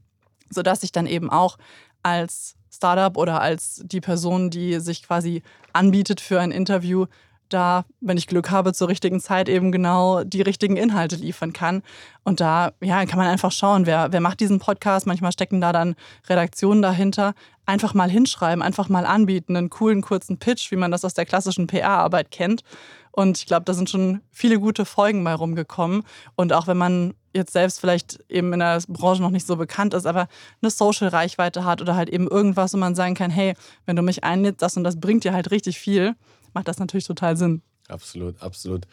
sodass 0.49 0.83
ich 0.83 0.91
dann 0.91 1.07
eben 1.07 1.29
auch 1.29 1.57
als 2.03 2.55
Startup 2.69 3.15
oder 3.15 3.41
als 3.41 3.81
die 3.85 4.01
Person, 4.01 4.49
die 4.49 4.79
sich 4.81 5.03
quasi 5.03 5.41
anbietet 5.71 6.19
für 6.19 6.41
ein 6.41 6.51
Interview, 6.51 7.05
da, 7.53 7.85
wenn 7.99 8.17
ich 8.17 8.27
Glück 8.27 8.51
habe, 8.51 8.73
zur 8.73 8.87
richtigen 8.87 9.19
Zeit 9.19 9.49
eben 9.49 9.71
genau 9.71 10.23
die 10.23 10.41
richtigen 10.41 10.77
Inhalte 10.77 11.15
liefern 11.15 11.53
kann. 11.53 11.83
Und 12.23 12.39
da 12.39 12.71
ja, 12.81 13.05
kann 13.05 13.17
man 13.17 13.27
einfach 13.27 13.51
schauen, 13.51 13.85
wer, 13.85 14.11
wer 14.11 14.21
macht 14.21 14.39
diesen 14.39 14.59
Podcast. 14.59 15.07
Manchmal 15.07 15.31
stecken 15.31 15.61
da 15.61 15.71
dann 15.71 15.95
Redaktionen 16.27 16.81
dahinter. 16.81 17.33
Einfach 17.65 17.93
mal 17.93 18.09
hinschreiben, 18.09 18.61
einfach 18.61 18.89
mal 18.89 19.05
anbieten, 19.05 19.55
einen 19.55 19.69
coolen, 19.69 20.01
kurzen 20.01 20.37
Pitch, 20.37 20.71
wie 20.71 20.75
man 20.75 20.91
das 20.91 21.05
aus 21.05 21.13
der 21.13 21.25
klassischen 21.25 21.67
PR-Arbeit 21.67 22.31
kennt. 22.31 22.63
Und 23.11 23.37
ich 23.37 23.45
glaube, 23.45 23.65
da 23.65 23.73
sind 23.73 23.89
schon 23.89 24.21
viele 24.31 24.59
gute 24.59 24.85
Folgen 24.85 25.21
mal 25.23 25.35
rumgekommen. 25.35 26.03
Und 26.35 26.53
auch 26.53 26.67
wenn 26.67 26.77
man 26.77 27.13
jetzt 27.33 27.53
selbst 27.53 27.79
vielleicht 27.79 28.19
eben 28.29 28.51
in 28.53 28.59
der 28.59 28.81
Branche 28.87 29.21
noch 29.21 29.29
nicht 29.29 29.45
so 29.45 29.55
bekannt 29.55 29.93
ist, 29.93 30.05
aber 30.05 30.27
eine 30.61 30.71
Social-Reichweite 30.71 31.65
hat 31.65 31.81
oder 31.81 31.95
halt 31.95 32.09
eben 32.09 32.27
irgendwas, 32.27 32.73
wo 32.73 32.77
man 32.77 32.95
sagen 32.95 33.15
kann, 33.15 33.31
hey, 33.31 33.53
wenn 33.85 33.95
du 33.95 34.01
mich 34.01 34.23
einlädst, 34.23 34.61
das 34.61 34.77
und 34.77 34.83
das 34.83 34.99
bringt 34.99 35.23
dir 35.23 35.33
halt 35.33 35.51
richtig 35.51 35.79
viel, 35.79 36.15
macht 36.53 36.67
das 36.67 36.79
natürlich 36.79 37.05
total 37.05 37.37
Sinn. 37.37 37.61
Absolut, 37.87 38.41
absolut. 38.41 38.87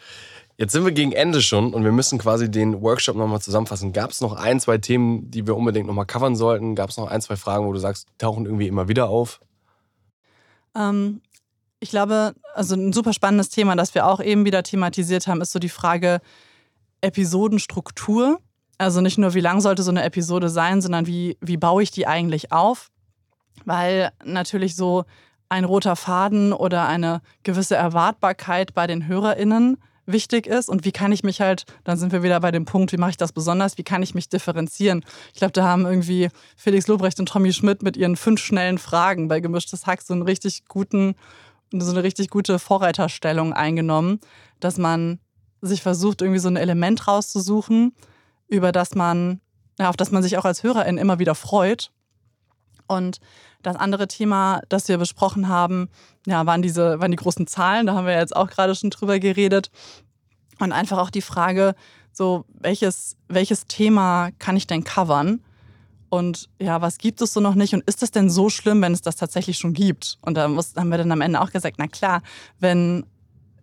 Jetzt 0.57 0.73
sind 0.73 0.83
wir 0.83 0.91
gegen 0.91 1.13
Ende 1.13 1.41
schon 1.41 1.73
und 1.73 1.83
wir 1.83 1.91
müssen 1.91 2.19
quasi 2.19 2.51
den 2.51 2.81
Workshop 2.81 3.15
nochmal 3.15 3.41
zusammenfassen. 3.41 3.93
Gab 3.93 4.11
es 4.11 4.19
noch 4.19 4.33
ein, 4.33 4.59
zwei 4.59 4.77
Themen, 4.77 5.31
die 5.31 5.47
wir 5.47 5.55
unbedingt 5.55 5.87
nochmal 5.87 6.05
covern 6.05 6.35
sollten? 6.35 6.75
Gab 6.75 6.89
es 6.89 6.97
noch 6.97 7.07
ein, 7.07 7.21
zwei 7.21 7.37
Fragen, 7.37 7.65
wo 7.65 7.71
du 7.71 7.79
sagst, 7.79 8.09
die 8.09 8.17
tauchen 8.17 8.45
irgendwie 8.45 8.67
immer 8.67 8.87
wieder 8.89 9.09
auf? 9.09 9.39
Ähm, 10.75 11.21
ich 11.79 11.89
glaube, 11.91 12.33
also 12.53 12.75
ein 12.75 12.91
super 12.91 13.13
spannendes 13.13 13.49
Thema, 13.49 13.75
das 13.75 13.95
wir 13.95 14.05
auch 14.05 14.19
eben 14.21 14.45
wieder 14.45 14.63
thematisiert 14.63 15.27
haben, 15.27 15.41
ist 15.41 15.53
so 15.53 15.59
die 15.59 15.69
Frage 15.69 16.19
Episodenstruktur. 17.01 18.39
Also 18.77 19.01
nicht 19.01 19.17
nur, 19.17 19.33
wie 19.33 19.39
lang 19.39 19.61
sollte 19.61 19.83
so 19.83 19.91
eine 19.91 20.03
Episode 20.03 20.49
sein, 20.49 20.81
sondern 20.81 21.07
wie, 21.07 21.37
wie 21.41 21.57
baue 21.57 21.83
ich 21.83 21.91
die 21.91 22.07
eigentlich 22.07 22.51
auf? 22.51 22.91
Weil 23.65 24.11
natürlich 24.23 24.75
so 24.75 25.05
ein 25.49 25.65
roter 25.65 25.95
Faden 25.95 26.53
oder 26.53 26.87
eine 26.87 27.21
gewisse 27.43 27.75
Erwartbarkeit 27.75 28.73
bei 28.73 28.87
den 28.87 29.07
HörerInnen 29.07 29.77
wichtig 30.11 30.47
ist 30.47 30.69
und 30.69 30.85
wie 30.85 30.91
kann 30.91 31.11
ich 31.11 31.23
mich 31.23 31.41
halt, 31.41 31.65
dann 31.83 31.97
sind 31.97 32.11
wir 32.11 32.23
wieder 32.23 32.39
bei 32.39 32.51
dem 32.51 32.65
Punkt, 32.65 32.91
wie 32.91 32.97
mache 32.97 33.11
ich 33.11 33.17
das 33.17 33.31
besonders, 33.31 33.77
wie 33.77 33.83
kann 33.83 34.03
ich 34.03 34.15
mich 34.15 34.29
differenzieren. 34.29 35.03
Ich 35.33 35.39
glaube, 35.39 35.53
da 35.53 35.63
haben 35.63 35.85
irgendwie 35.85 36.29
Felix 36.55 36.87
Lobrecht 36.87 37.19
und 37.19 37.27
Tommy 37.27 37.53
Schmidt 37.53 37.83
mit 37.83 37.97
ihren 37.97 38.15
fünf 38.15 38.41
schnellen 38.41 38.77
Fragen 38.77 39.27
bei 39.27 39.39
Gemischtes 39.39 39.85
Hack 39.85 40.01
so 40.01 40.13
einen 40.13 40.23
richtig 40.23 40.65
guten, 40.67 41.15
so 41.71 41.91
eine 41.91 42.03
richtig 42.03 42.29
gute 42.29 42.59
Vorreiterstellung 42.59 43.53
eingenommen, 43.53 44.19
dass 44.59 44.77
man 44.77 45.19
sich 45.61 45.81
versucht, 45.81 46.21
irgendwie 46.21 46.39
so 46.39 46.49
ein 46.49 46.55
Element 46.55 47.07
rauszusuchen, 47.07 47.93
über 48.47 48.71
das 48.71 48.95
man, 48.95 49.41
ja, 49.77 49.89
auf 49.89 49.97
das 49.97 50.11
man 50.11 50.23
sich 50.23 50.37
auch 50.37 50.45
als 50.45 50.63
Hörerin 50.63 50.97
immer 50.97 51.19
wieder 51.19 51.35
freut. 51.35 51.91
Und 52.89 53.19
das 53.61 53.75
andere 53.75 54.07
Thema, 54.07 54.61
das 54.67 54.87
wir 54.87 54.97
besprochen 54.97 55.47
haben, 55.47 55.89
ja, 56.25 56.45
waren 56.45 56.61
diese, 56.61 56.99
waren 56.99 57.11
die 57.11 57.17
großen 57.17 57.45
Zahlen. 57.45 57.85
Da 57.85 57.93
haben 57.93 58.07
wir 58.07 58.17
jetzt 58.17 58.35
auch 58.35 58.49
gerade 58.49 58.75
schon 58.75 58.89
drüber 58.89 59.19
geredet. 59.19 59.69
Und 60.59 60.71
einfach 60.71 60.97
auch 60.97 61.11
die 61.11 61.21
Frage, 61.21 61.75
so, 62.11 62.45
welches, 62.49 63.15
welches 63.27 63.65
Thema 63.67 64.31
kann 64.39 64.57
ich 64.57 64.67
denn 64.67 64.83
covern? 64.83 65.41
Und 66.09 66.49
ja, 66.59 66.81
was 66.81 66.97
gibt 66.97 67.21
es 67.21 67.31
so 67.31 67.39
noch 67.39 67.53
nicht? 67.53 67.73
Und 67.75 67.83
ist 67.85 68.01
das 68.01 68.09
denn 68.09 68.29
so 68.31 68.49
schlimm, 68.49 68.81
wenn 68.81 68.93
es 68.93 69.01
das 69.01 69.15
tatsächlich 69.15 69.59
schon 69.59 69.73
gibt? 69.73 70.17
Und 70.21 70.35
da 70.35 70.47
muss, 70.47 70.73
haben 70.75 70.89
wir 70.89 70.97
dann 70.97 71.11
am 71.11 71.21
Ende 71.21 71.39
auch 71.39 71.51
gesagt, 71.51 71.75
na 71.77 71.87
klar, 71.87 72.23
wenn 72.59 73.05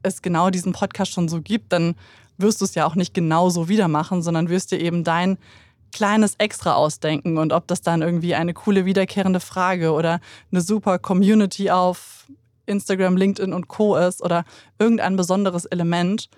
es 0.02 0.22
genau 0.22 0.50
diesen 0.50 0.72
Podcast 0.72 1.10
schon 1.10 1.28
so 1.28 1.42
gibt, 1.42 1.72
dann 1.72 1.96
wirst 2.38 2.60
du 2.60 2.64
es 2.64 2.76
ja 2.76 2.86
auch 2.86 2.94
nicht 2.94 3.12
genauso 3.12 3.68
wieder 3.68 3.88
machen, 3.88 4.22
sondern 4.22 4.48
wirst 4.48 4.70
dir 4.70 4.80
eben 4.80 5.02
dein 5.02 5.38
kleines 5.96 6.35
Extra 6.37 6.74
ausdenken 6.74 7.38
und 7.38 7.54
ob 7.54 7.66
das 7.66 7.80
dann 7.80 8.02
irgendwie 8.02 8.35
eine 8.35 8.52
coole 8.52 8.85
wiederkehrende 8.85 9.40
Frage 9.40 9.92
oder 9.92 10.20
eine 10.52 10.61
super 10.61 10.98
Community 10.98 11.70
auf 11.70 12.26
Instagram, 12.66 13.16
LinkedIn 13.16 13.54
und 13.54 13.68
Co 13.68 13.96
ist 13.96 14.22
oder 14.22 14.44
irgendein 14.78 15.16
besonderes 15.16 15.64
Element, 15.64 16.28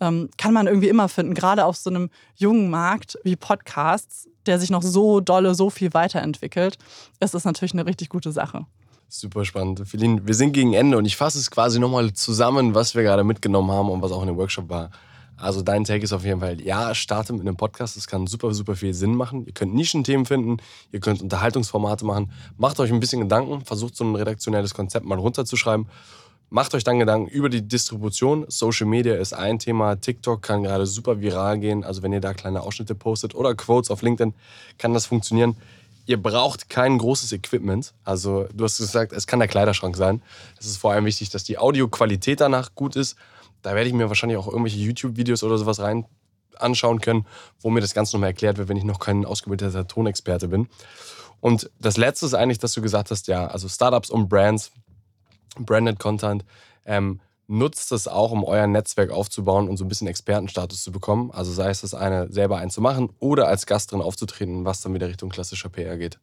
ähm, 0.00 0.28
kann 0.36 0.52
man 0.52 0.66
irgendwie 0.66 0.90
immer 0.90 1.08
finden. 1.08 1.32
Gerade 1.32 1.64
auf 1.64 1.78
so 1.78 1.88
einem 1.88 2.10
jungen 2.34 2.68
Markt 2.68 3.18
wie 3.24 3.36
Podcasts, 3.36 4.28
der 4.44 4.60
sich 4.60 4.68
noch 4.68 4.82
so 4.82 5.20
dolle, 5.20 5.54
so 5.54 5.70
viel 5.70 5.94
weiterentwickelt, 5.94 6.76
ist 7.18 7.32
das 7.32 7.46
natürlich 7.46 7.72
eine 7.72 7.86
richtig 7.86 8.10
gute 8.10 8.32
Sache. 8.32 8.66
Super 9.08 9.46
spannend. 9.46 9.88
Feline, 9.88 10.26
wir 10.26 10.34
sind 10.34 10.52
gegen 10.52 10.74
Ende 10.74 10.98
und 10.98 11.06
ich 11.06 11.16
fasse 11.16 11.38
es 11.38 11.50
quasi 11.50 11.78
nochmal 11.78 12.12
zusammen, 12.12 12.74
was 12.74 12.94
wir 12.94 13.02
gerade 13.02 13.24
mitgenommen 13.24 13.70
haben 13.70 13.88
und 13.88 14.02
was 14.02 14.12
auch 14.12 14.20
in 14.20 14.26
dem 14.26 14.36
Workshop 14.36 14.68
war. 14.68 14.90
Also 15.36 15.62
dein 15.62 15.84
Take 15.84 16.02
ist 16.02 16.12
auf 16.12 16.24
jeden 16.24 16.40
Fall, 16.40 16.60
ja, 16.60 16.94
starte 16.94 17.32
mit 17.32 17.42
einem 17.42 17.56
Podcast. 17.56 17.96
Das 17.96 18.06
kann 18.06 18.26
super, 18.26 18.54
super 18.54 18.74
viel 18.74 18.94
Sinn 18.94 19.14
machen. 19.14 19.44
Ihr 19.46 19.52
könnt 19.52 19.74
Nischenthemen 19.74 20.24
finden, 20.24 20.56
ihr 20.92 21.00
könnt 21.00 21.20
Unterhaltungsformate 21.20 22.04
machen. 22.04 22.32
Macht 22.56 22.80
euch 22.80 22.90
ein 22.90 23.00
bisschen 23.00 23.20
Gedanken, 23.20 23.64
versucht 23.64 23.96
so 23.96 24.04
ein 24.04 24.14
redaktionelles 24.14 24.74
Konzept 24.74 25.04
mal 25.04 25.18
runterzuschreiben. 25.18 25.88
Macht 26.48 26.74
euch 26.74 26.84
dann 26.84 27.00
Gedanken 27.00 27.28
über 27.28 27.48
die 27.48 27.66
Distribution. 27.66 28.46
Social 28.48 28.86
Media 28.86 29.16
ist 29.16 29.32
ein 29.32 29.58
Thema. 29.58 29.96
TikTok 29.96 30.42
kann 30.42 30.62
gerade 30.62 30.86
super 30.86 31.20
viral 31.20 31.58
gehen. 31.58 31.82
Also 31.82 32.02
wenn 32.02 32.12
ihr 32.12 32.20
da 32.20 32.34
kleine 32.34 32.62
Ausschnitte 32.62 32.94
postet 32.94 33.34
oder 33.34 33.54
Quotes 33.54 33.90
auf 33.90 34.02
LinkedIn, 34.02 34.32
kann 34.78 34.94
das 34.94 35.06
funktionieren. 35.06 35.56
Ihr 36.06 36.22
braucht 36.22 36.70
kein 36.70 36.98
großes 36.98 37.32
Equipment. 37.32 37.92
Also 38.04 38.46
du 38.54 38.62
hast 38.62 38.78
gesagt, 38.78 39.12
es 39.12 39.26
kann 39.26 39.40
der 39.40 39.48
Kleiderschrank 39.48 39.96
sein. 39.96 40.22
Es 40.58 40.66
ist 40.66 40.76
vor 40.76 40.92
allem 40.92 41.04
wichtig, 41.04 41.30
dass 41.30 41.42
die 41.42 41.58
Audioqualität 41.58 42.40
danach 42.40 42.76
gut 42.76 42.94
ist 42.94 43.16
da 43.66 43.74
werde 43.74 43.88
ich 43.88 43.94
mir 43.94 44.08
wahrscheinlich 44.08 44.38
auch 44.38 44.46
irgendwelche 44.46 44.78
YouTube-Videos 44.78 45.42
oder 45.42 45.58
sowas 45.58 45.80
rein 45.80 46.06
anschauen 46.56 47.00
können, 47.00 47.26
wo 47.60 47.68
mir 47.68 47.80
das 47.80 47.94
Ganze 47.94 48.14
nochmal 48.14 48.30
erklärt 48.30 48.58
wird, 48.58 48.68
wenn 48.68 48.76
ich 48.76 48.84
noch 48.84 49.00
kein 49.00 49.24
ausgebildeter 49.24 49.88
Tonexperte 49.88 50.46
bin. 50.46 50.68
Und 51.40 51.68
das 51.80 51.96
Letzte 51.96 52.26
ist 52.26 52.34
eigentlich, 52.34 52.60
dass 52.60 52.74
du 52.74 52.80
gesagt 52.80 53.10
hast, 53.10 53.26
ja, 53.26 53.48
also 53.48 53.68
Startups 53.68 54.08
und 54.08 54.28
Brands, 54.28 54.70
Branded 55.58 55.98
Content, 55.98 56.44
ähm, 56.84 57.20
nutzt 57.48 57.90
es 57.90 58.06
auch, 58.06 58.30
um 58.30 58.44
euer 58.44 58.68
Netzwerk 58.68 59.10
aufzubauen 59.10 59.68
und 59.68 59.78
so 59.78 59.84
ein 59.84 59.88
bisschen 59.88 60.06
Expertenstatus 60.06 60.84
zu 60.84 60.92
bekommen. 60.92 61.32
Also 61.32 61.52
sei 61.52 61.68
es 61.68 61.80
das 61.80 61.92
eine, 61.92 62.30
selber 62.30 62.58
einen 62.58 62.70
zu 62.70 62.80
machen 62.80 63.10
oder 63.18 63.48
als 63.48 63.66
Gast 63.66 63.90
drin 63.90 64.00
aufzutreten, 64.00 64.64
was 64.64 64.80
dann 64.80 64.94
wieder 64.94 65.08
Richtung 65.08 65.28
klassischer 65.28 65.70
PR 65.70 65.96
geht. 65.96 66.20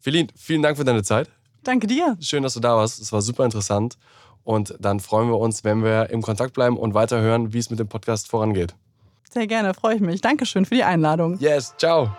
Feline, 0.00 0.28
vielen 0.34 0.62
Dank 0.62 0.78
für 0.78 0.84
deine 0.84 1.04
Zeit. 1.04 1.30
Danke 1.62 1.86
dir. 1.86 2.16
Schön, 2.20 2.42
dass 2.42 2.54
du 2.54 2.60
da 2.60 2.76
warst. 2.76 3.00
Es 3.00 3.12
war 3.12 3.22
super 3.22 3.44
interessant. 3.44 3.96
Und 4.44 4.74
dann 4.78 5.00
freuen 5.00 5.28
wir 5.28 5.38
uns, 5.38 5.64
wenn 5.64 5.82
wir 5.82 6.10
im 6.10 6.22
Kontakt 6.22 6.52
bleiben 6.52 6.76
und 6.76 6.94
weiterhören, 6.94 7.52
wie 7.52 7.58
es 7.58 7.70
mit 7.70 7.78
dem 7.78 7.88
Podcast 7.88 8.28
vorangeht. 8.28 8.74
Sehr 9.30 9.46
gerne, 9.46 9.74
freue 9.74 9.96
ich 9.96 10.00
mich. 10.00 10.20
Dankeschön 10.20 10.64
für 10.64 10.74
die 10.74 10.84
Einladung. 10.84 11.38
Yes, 11.40 11.74
ciao. 11.78 12.10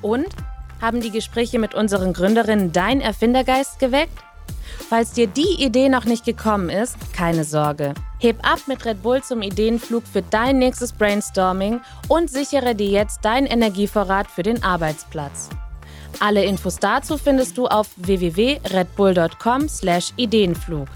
Und 0.00 0.28
haben 0.80 1.00
die 1.00 1.10
Gespräche 1.10 1.58
mit 1.58 1.74
unseren 1.74 2.12
Gründerinnen 2.12 2.72
dein 2.72 3.00
Erfindergeist 3.00 3.78
geweckt? 3.78 4.18
Falls 4.88 5.12
dir 5.12 5.26
die 5.26 5.62
Idee 5.62 5.88
noch 5.88 6.04
nicht 6.04 6.24
gekommen 6.24 6.68
ist, 6.68 6.96
keine 7.12 7.44
Sorge. 7.44 7.94
Heb 8.18 8.38
ab 8.48 8.60
mit 8.66 8.84
Red 8.84 9.02
Bull 9.02 9.22
zum 9.22 9.42
Ideenflug 9.42 10.04
für 10.04 10.22
dein 10.22 10.58
nächstes 10.58 10.92
Brainstorming 10.92 11.80
und 12.08 12.30
sichere 12.30 12.74
dir 12.74 12.88
jetzt 12.88 13.24
deinen 13.24 13.46
Energievorrat 13.46 14.26
für 14.26 14.42
den 14.42 14.62
Arbeitsplatz. 14.62 15.50
Alle 16.18 16.44
Infos 16.44 16.78
dazu 16.78 17.16
findest 17.16 17.56
du 17.56 17.66
auf 17.66 17.88
www.redbull.com/ideenflug. 17.96 20.88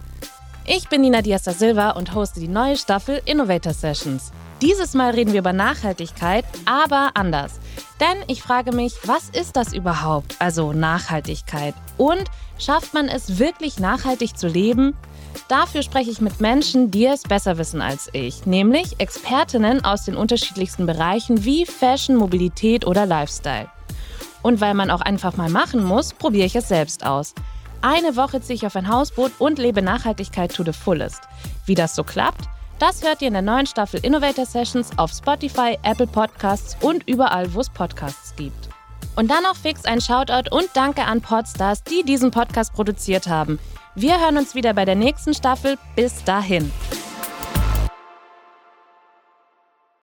Ich 0.67 0.89
bin 0.89 1.03
Nina 1.03 1.21
Diaz 1.21 1.43
da 1.43 1.53
Silva 1.53 1.91
und 1.91 2.15
hoste 2.15 2.41
die 2.41 2.49
neue 2.49 2.77
Staffel 2.77 3.21
Innovator 3.27 3.75
Sessions. 3.75 4.33
Dieses 4.63 4.95
Mal 4.95 5.13
reden 5.13 5.33
wir 5.33 5.41
über 5.41 5.53
Nachhaltigkeit, 5.53 6.45
aber 6.65 7.11
anders. 7.15 7.61
Denn 8.01 8.17
ich 8.29 8.43
frage 8.43 8.73
mich, 8.73 8.95
was 9.05 9.29
ist 9.29 9.57
das 9.57 9.75
überhaupt? 9.75 10.37
Also 10.39 10.73
Nachhaltigkeit. 10.73 11.75
Und 11.99 12.25
schafft 12.59 12.95
man 12.95 13.09
es 13.09 13.39
wirklich 13.39 13.79
nachhaltig 13.79 14.39
zu 14.39 14.49
leben? 14.49 14.97
Dafür 15.49 15.83
spreche 15.83 16.11
ich 16.11 16.21
mit 16.21 16.41
Menschen, 16.41 16.91
die 16.91 17.07
es 17.07 17.25
besser 17.25 17.59
wissen 17.59 17.83
als 17.83 18.09
ich, 18.13 18.47
nämlich 18.47 19.01
Expertinnen 19.01 19.85
aus 19.85 20.05
den 20.05 20.17
unterschiedlichsten 20.17 20.87
Bereichen 20.87 21.45
wie 21.45 21.67
Fashion, 21.67 22.17
Mobilität 22.17 22.87
oder 22.87 23.05
Lifestyle. 23.05 23.69
Und 24.45 24.61
weil 24.61 24.75
man 24.75 24.91
auch 24.91 25.01
einfach 25.01 25.39
mal 25.39 25.49
machen 25.49 25.83
muss, 25.83 26.13
probiere 26.13 26.45
ich 26.45 26.55
es 26.55 26.69
selbst 26.69 27.05
aus. 27.07 27.35
Eine 27.81 28.15
Woche 28.15 28.43
ziehe 28.43 28.55
ich 28.55 28.67
auf 28.67 28.77
ein 28.77 28.89
Hausboot 28.89 29.33
und 29.39 29.59
lebe 29.59 29.81
Nachhaltigkeit 29.81 30.55
to 30.55 30.63
the 30.63 30.73
fullest. 30.73 31.23
Wie 31.65 31.75
das 31.75 31.95
so 31.95 32.05
klappt, 32.05 32.45
das 32.79 33.03
hört 33.03 33.23
ihr 33.23 33.29
in 33.29 33.35
der 33.35 33.43
neuen 33.43 33.67
Staffel 33.67 34.01
Innovator 34.03 34.45
Sessions 34.45 34.91
auf 34.99 35.13
Spotify, 35.13 35.79
Apple 35.83 36.07
Podcasts 36.07 36.77
und 36.83 37.09
überall, 37.09 37.55
wo 37.55 37.61
es 37.61 37.71
Podcasts 37.71 38.37
gibt. 38.37 38.69
Und 39.17 39.31
dann 39.31 39.45
noch 39.45 39.57
fix 39.57 39.87
ein 39.87 40.03
Shoutout 40.03 40.55
und 40.55 40.69
Danke 40.75 41.05
an 41.05 41.23
Podstars, 41.23 41.83
die 41.83 42.03
diesen 42.03 42.31
Podcast 42.31 42.75
produziert 42.75 43.27
haben. 43.27 43.59
Wir 43.95 44.21
hören 44.21 44.37
uns 44.37 44.55
wieder 44.55 44.75
bei 44.75 44.85
der 44.85 44.97
nächsten 44.97 45.33
Staffel. 45.33 45.79
Bis 45.97 46.23
dahin. 46.25 46.71